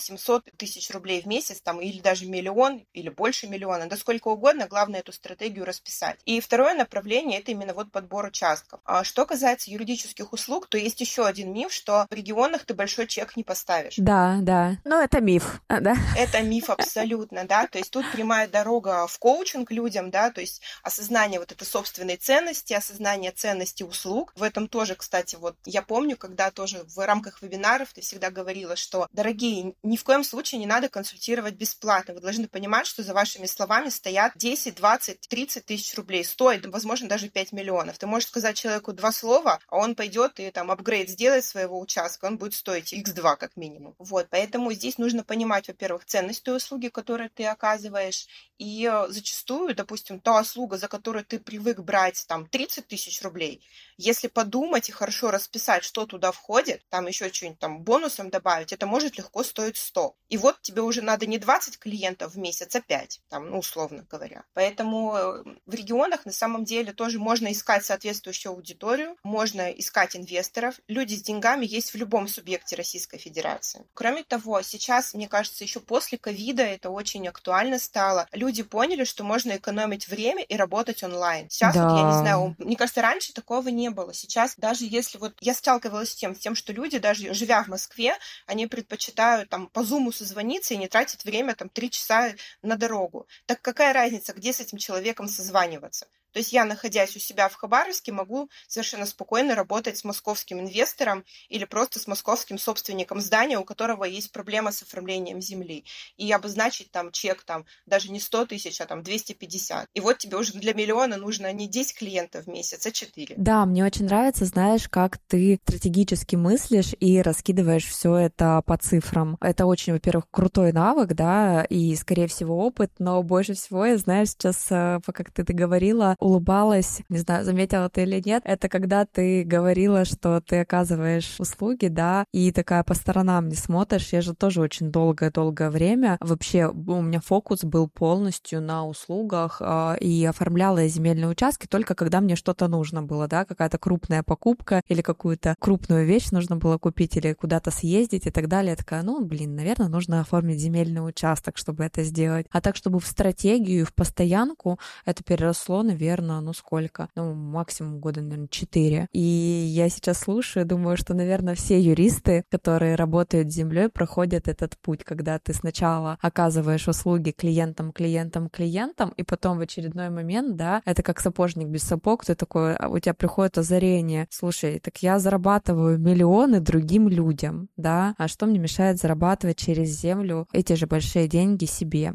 500-700 0.10 0.44
тысяч 0.58 0.90
рублей 0.92 1.22
в 1.22 1.26
месяц, 1.26 1.62
там, 1.62 1.82
или 1.82 2.00
даже 2.00 2.26
миллион, 2.26 2.86
или 2.94 3.10
больше 3.10 3.48
миллиона, 3.48 3.88
да 3.88 3.98
сколько 3.98 4.30
угодно, 4.30 4.68
главное 4.68 5.00
эту 5.02 5.12
стратегию 5.12 5.66
расписать. 5.66 6.20
И 6.26 6.40
второе 6.40 6.76
направление— 6.76 7.40
это 7.42 7.52
именно 7.52 7.74
вот 7.74 7.92
подбор 7.92 8.26
участков. 8.26 8.80
А 8.86 9.04
что 9.04 9.26
касается 9.26 9.72
юридических 9.72 10.34
услуг, 10.34 10.68
то 10.68 10.78
есть 10.78 11.00
еще 11.02 11.26
один 11.26 11.54
миф, 11.54 11.72
что 11.72 12.06
в 12.10 12.14
регионах 12.14 12.66
ты 12.66 12.74
большой 12.74 13.08
чек 13.08 13.36
не 13.36 13.44
поставишь. 13.44 13.96
Да, 13.98 14.40
да. 14.42 14.78
Но 14.84 15.02
это 15.02 15.22
миф, 15.22 15.62
да? 15.68 15.96
Это 16.18 16.42
миф 16.42 16.70
абсолютно, 16.70 17.46
да. 17.46 17.68
То 17.68 17.78
есть 17.78 17.92
тут 17.92 18.10
прямая 18.12 18.48
дорога 18.48 19.08
в 19.08 19.18
коучинг 19.20 19.72
людям, 19.72 20.12
да, 20.12 20.32
то 20.32 20.42
есть 20.42 20.62
осознание 20.84 21.40
вот 21.40 21.52
этой 21.52 21.66
собственной 21.66 22.18
ценности, 22.18 22.74
осознание 22.74 23.32
ценности 23.32 23.84
услуг. 23.84 24.34
В 24.36 24.44
этом 24.44 24.68
тоже, 24.68 24.96
кстати, 24.96 25.36
вот 25.36 25.56
я 25.66 25.82
помню, 25.82 26.18
когда 26.18 26.52
тоже 26.52 26.84
в 26.96 27.06
рамках 27.06 27.42
вебинаров 27.42 27.94
ты 27.94 28.02
всегда 28.02 28.30
говорила, 28.32 28.76
что, 28.76 29.08
дорогие, 29.12 29.74
ни 29.84 29.98
в 30.00 30.04
коем 30.04 30.24
случае 30.24 30.60
не 30.60 30.66
надо 30.66 30.90
консультировать 30.90 31.56
бесплатно. 31.56 32.14
Вы 32.14 32.22
должны 32.22 32.48
понимать, 32.48 32.88
что 32.88 33.04
за 33.04 33.14
вашими 33.14 33.46
словами 33.46 33.90
стоят 33.90 34.32
10, 34.36 34.76
20, 34.76 35.28
30 35.28 35.66
тысяч 35.66 35.94
рублей, 35.96 36.24
стоит, 36.24 36.66
возможно, 36.66 37.10
даже 37.10 37.30
5 37.30 37.52
миллионов. 37.52 37.98
Ты 37.98 38.08
можешь 38.08 38.30
сказать 38.30 38.58
человеку 38.58 38.94
два 38.94 39.12
слова, 39.12 39.60
а 39.68 39.78
он 39.78 39.96
пойдет 39.96 40.40
и 40.40 40.50
там 40.52 40.72
апгрейд 40.72 41.10
сделает 41.10 41.44
своего 41.44 41.80
участка, 41.80 42.26
он 42.26 42.38
будет 42.38 42.54
стоить 42.54 42.94
x2 42.94 43.36
как 43.36 43.58
минимум. 43.58 43.96
Вот, 44.00 44.28
поэтому 44.30 44.72
здесь 44.72 44.98
нужно 44.98 45.24
понимать, 45.24 45.68
во-первых, 45.68 46.06
ценность 46.06 46.44
той 46.44 46.58
услуги, 46.58 46.88
которую 46.88 47.30
ты 47.30 47.46
оказываешь, 47.46 48.28
и 48.60 48.88
э, 48.92 49.08
зачастую, 49.10 49.74
допустим, 49.74 50.20
та 50.20 50.42
услуга, 50.42 50.78
за 50.78 50.88
которую 50.88 51.26
ты 51.26 51.40
привык 51.40 51.80
брать 51.80 52.26
там 52.28 52.46
30 52.46 52.88
тысяч 52.88 53.22
рублей, 53.22 53.66
если 53.98 54.28
подумать 54.28 54.90
и 54.90 54.92
хорошо 54.92 55.32
расписать, 55.32 55.84
что 55.84 56.06
туда 56.06 56.32
входит, 56.32 56.84
там 56.90 57.08
еще 57.08 57.32
что-нибудь 57.32 57.60
там 57.60 57.84
бонусом 57.84 58.30
добавить, 58.30 58.74
это 58.74 58.86
может 58.86 59.18
легко 59.18 59.44
стоить 59.44 59.78
100. 59.78 60.16
И 60.28 60.38
вот 60.38 60.62
тебе 60.62 60.82
уже 60.82 61.02
надо 61.02 61.26
не 61.26 61.38
20 61.38 61.80
клиентов 61.80 62.34
в 62.34 62.38
месяц, 62.38 62.76
а 62.76 62.82
5, 62.82 63.22
там, 63.30 63.50
ну, 63.50 63.60
условно 63.60 64.06
говоря. 64.10 64.44
Поэтому 64.54 65.16
э, 65.16 65.44
в 65.66 65.74
регионах 65.74 66.26
на 66.26 66.34
самом 66.34 66.66
деле 66.66 66.92
тоже 66.92 67.18
можно 67.18 67.52
искать 67.52 67.86
соответствующую 67.86 68.52
аудиторию, 68.52 69.16
можно 69.24 69.72
искать 69.72 70.18
инвесторов. 70.18 70.80
Люди 70.88 71.16
с 71.16 71.22
деньгами 71.22 71.66
есть 71.66 71.94
в 71.94 71.96
любом 71.96 72.28
субъекте 72.28 72.76
Российской 72.76 73.18
Федерации. 73.18 73.86
Кроме 73.94 74.24
того, 74.24 74.62
сейчас, 74.64 75.14
мне 75.14 75.30
кажется, 75.30 75.64
еще 75.64 75.80
после 75.80 76.18
ковида 76.18 76.64
это 76.64 76.90
очень 76.90 77.26
актуально 77.28 77.80
стало. 77.80 78.28
Люди 78.34 78.49
люди 78.50 78.64
поняли, 78.64 79.04
что 79.04 79.24
можно 79.24 79.58
экономить 79.58 80.08
время 80.08 80.44
и 80.44 80.56
работать 80.56 81.04
онлайн. 81.04 81.50
Сейчас 81.50 81.76
да. 81.76 81.88
вот, 81.88 81.98
я 81.98 82.06
не 82.06 82.18
знаю, 82.20 82.56
мне 82.58 82.76
кажется, 82.76 83.02
раньше 83.02 83.32
такого 83.32 83.70
не 83.70 83.90
было. 83.90 84.12
Сейчас 84.12 84.56
даже 84.58 84.86
если 84.86 85.20
вот 85.20 85.34
я 85.40 85.54
сталкивалась 85.54 86.12
с 86.12 86.16
тем, 86.16 86.36
с 86.36 86.40
тем, 86.40 86.56
что 86.56 86.74
люди, 86.74 86.98
даже 86.98 87.32
живя 87.34 87.64
в 87.64 87.68
Москве, 87.68 88.16
они 88.48 88.66
предпочитают 88.66 89.50
там 89.50 89.68
по 89.68 89.84
зуму 89.84 90.12
созвониться 90.12 90.74
и 90.74 90.78
не 90.78 90.88
тратить 90.88 91.24
время 91.26 91.54
там 91.54 91.70
три 91.70 91.92
часа 91.92 92.34
на 92.64 92.76
дорогу. 92.76 93.28
Так 93.46 93.62
какая 93.62 93.94
разница, 93.94 94.34
где 94.34 94.52
с 94.52 94.60
этим 94.60 94.80
человеком 94.80 95.28
созваниваться? 95.28 96.08
То 96.32 96.40
есть 96.40 96.54
я, 96.54 96.66
находясь 96.66 97.16
у 97.16 97.20
себя 97.20 97.50
в 97.50 97.56
Хабаровске, 97.56 98.12
могу 98.12 98.50
совершенно 98.68 99.06
спокойно 99.06 99.56
работать 99.56 99.98
с 99.98 100.04
московским 100.04 100.60
инвестором 100.60 101.26
или 101.50 101.66
просто 101.66 102.00
с 102.00 102.08
московским 102.08 102.58
собственником 102.58 103.20
здания, 103.22 103.58
у 103.58 103.64
которого 103.64 104.04
есть 104.04 104.32
проблема 104.32 104.72
с 104.72 104.84
оформлением 104.84 105.42
земли. 105.42 105.86
И 106.18 106.32
обозначить 106.32 106.92
там 106.92 107.12
чек 107.12 107.44
там 107.44 107.66
даже 107.86 108.12
не 108.12 108.20
100 108.20 108.48
тысяч, 108.48 108.80
а 108.82 108.86
там 108.86 109.04
250. 109.04 109.88
И 109.94 110.00
вот 110.00 110.18
тебе 110.18 110.38
уже 110.38 110.54
для 110.54 110.74
миллиона 110.74 111.18
нужно 111.18 111.52
не 111.52 111.68
10 111.68 111.98
клиентов 111.98 112.46
в 112.46 112.48
месяц, 112.48 112.86
а 112.86 112.92
4. 112.92 113.36
Да, 113.38 113.66
мне 113.66 113.86
очень 113.86 114.06
нравится, 114.06 114.46
знаешь, 114.46 114.88
как 114.88 115.18
ты 115.18 115.60
стратегически 115.64 116.36
мыслишь 116.36 116.94
и 117.00 117.22
раскидываешь 117.22 117.86
все 117.86 118.16
это 118.16 118.62
по 118.66 118.78
цифрам. 118.78 119.38
Это 119.42 119.66
очень, 119.66 119.94
во-первых, 119.94 120.26
крутой 120.32 120.74
навык, 120.74 121.14
да, 121.14 121.64
и, 121.64 121.96
скорее 121.96 122.28
всего, 122.28 122.66
опыт, 122.66 122.92
но 123.00 123.22
больше 123.24 123.54
всего 123.54 123.86
я, 123.86 123.98
знаю 123.98 124.26
сейчас, 124.26 124.68
э, 124.70 125.00
ты, 125.34 125.44
ты 125.44 125.54
говорила, 125.54 126.16
улыбалась, 126.20 127.02
не 127.10 127.18
знаю, 127.18 127.46
заметила 127.46 127.90
ты 127.90 128.04
или 128.04 128.22
нет, 128.24 128.44
это 128.46 128.70
когда 128.70 129.06
ты 129.06 129.44
говорила, 129.44 130.06
что 130.06 130.42
ты 130.42 130.60
оказываешь 130.60 131.36
услуги, 131.40 131.88
да, 131.88 132.26
и 132.34 132.52
такая 132.52 132.84
по 132.84 132.94
сторонам 132.94 133.50
не 133.50 133.56
смотришь. 133.56 134.10
Я 134.12 134.22
же 134.22 134.36
тоже 134.36 134.62
очень 134.62 134.92
долгое-долгое 134.92 135.70
время 135.70 136.18
вообще 136.20 136.68
у 136.68 137.02
меня 137.02 137.22
фокус 137.22 137.64
был 137.64 137.88
полностью 137.88 138.62
на 138.62 138.86
услугах, 138.86 139.62
э, 139.62 139.98
и 140.00 140.26
оформляла 140.26 140.88
земельные 140.88 141.28
участки 141.28 141.68
только 141.68 141.96
когда 141.96 142.22
мне 142.22 142.36
что-то 142.36 142.68
нужно 142.68 143.04
было, 143.04 143.28
да, 143.28 143.46
какая-то 143.46 143.78
крупная 143.78 144.24
покупка 144.24 144.82
или 144.88 145.02
какую-то 145.02 145.56
крупную 145.60 146.06
вещь 146.06 146.32
нужно 146.32 146.58
было 146.58 146.78
купить 146.78 147.16
или 147.18 147.34
куда-то 147.34 147.72
съездить 147.72 148.28
и 148.28 148.32
так 148.32 148.48
далее. 148.48 148.72
Я 148.72 148.76
такая, 148.76 149.04
ну, 149.04 149.24
блин, 149.24 149.56
наверное, 149.56 149.88
нужно 149.88 150.22
оформить 150.22 150.60
земельный 150.60 151.08
участок, 151.08 151.58
чтобы 151.58 151.84
это 151.84 152.04
сделать. 152.04 152.48
А 152.52 152.62
так, 152.62 152.76
чтобы 152.76 153.00
в 153.00 153.08
стратегию, 153.08 153.86
в 153.86 153.94
постоянку, 153.94 154.80
это 155.06 155.24
переросло, 155.24 155.84
наверное, 155.84 156.09
наверное, 156.10 156.42
ну 156.42 156.54
сколько? 156.54 157.10
Ну, 157.16 157.34
максимум 157.34 158.00
года, 158.00 158.22
наверное, 158.22 158.48
4. 158.48 159.08
И 159.12 159.20
я 159.20 159.90
сейчас 159.90 160.20
слушаю, 160.20 160.66
думаю, 160.66 160.98
что, 160.98 161.14
наверное, 161.14 161.56
все 161.56 161.80
юристы, 161.80 162.44
которые 162.50 162.96
работают 162.96 163.52
с 163.52 163.56
землей, 163.56 163.90
проходят 163.90 164.48
этот 164.48 164.78
путь, 164.82 165.04
когда 165.04 165.38
ты 165.38 165.54
сначала 165.54 166.18
оказываешь 166.22 166.88
услуги 166.88 167.32
клиентам, 167.32 167.92
клиентам, 167.92 168.50
клиентам, 168.50 169.14
и 169.18 169.24
потом 169.24 169.58
в 169.58 169.62
очередной 169.62 170.10
момент, 170.10 170.56
да, 170.56 170.82
это 170.86 171.04
как 171.04 171.20
сапожник 171.20 171.68
без 171.68 171.84
сапог, 171.84 172.26
ты 172.26 172.36
такой, 172.36 172.76
а 172.76 172.90
у 172.90 172.98
тебя 173.00 173.14
приходит 173.14 173.58
озарение, 173.58 174.28
слушай, 174.32 174.80
так 174.80 174.98
я 175.04 175.20
зарабатываю 175.20 176.00
миллионы 176.00 176.60
другим 176.60 177.08
людям, 177.08 177.70
да, 177.78 178.16
а 178.18 178.28
что 178.28 178.46
мне 178.48 178.60
мешает 178.60 178.98
зарабатывать 178.98 179.58
через 179.58 179.90
землю 179.90 180.48
эти 180.54 180.74
же 180.74 180.88
большие 180.88 181.28
деньги 181.28 181.66
себе? 181.66 182.14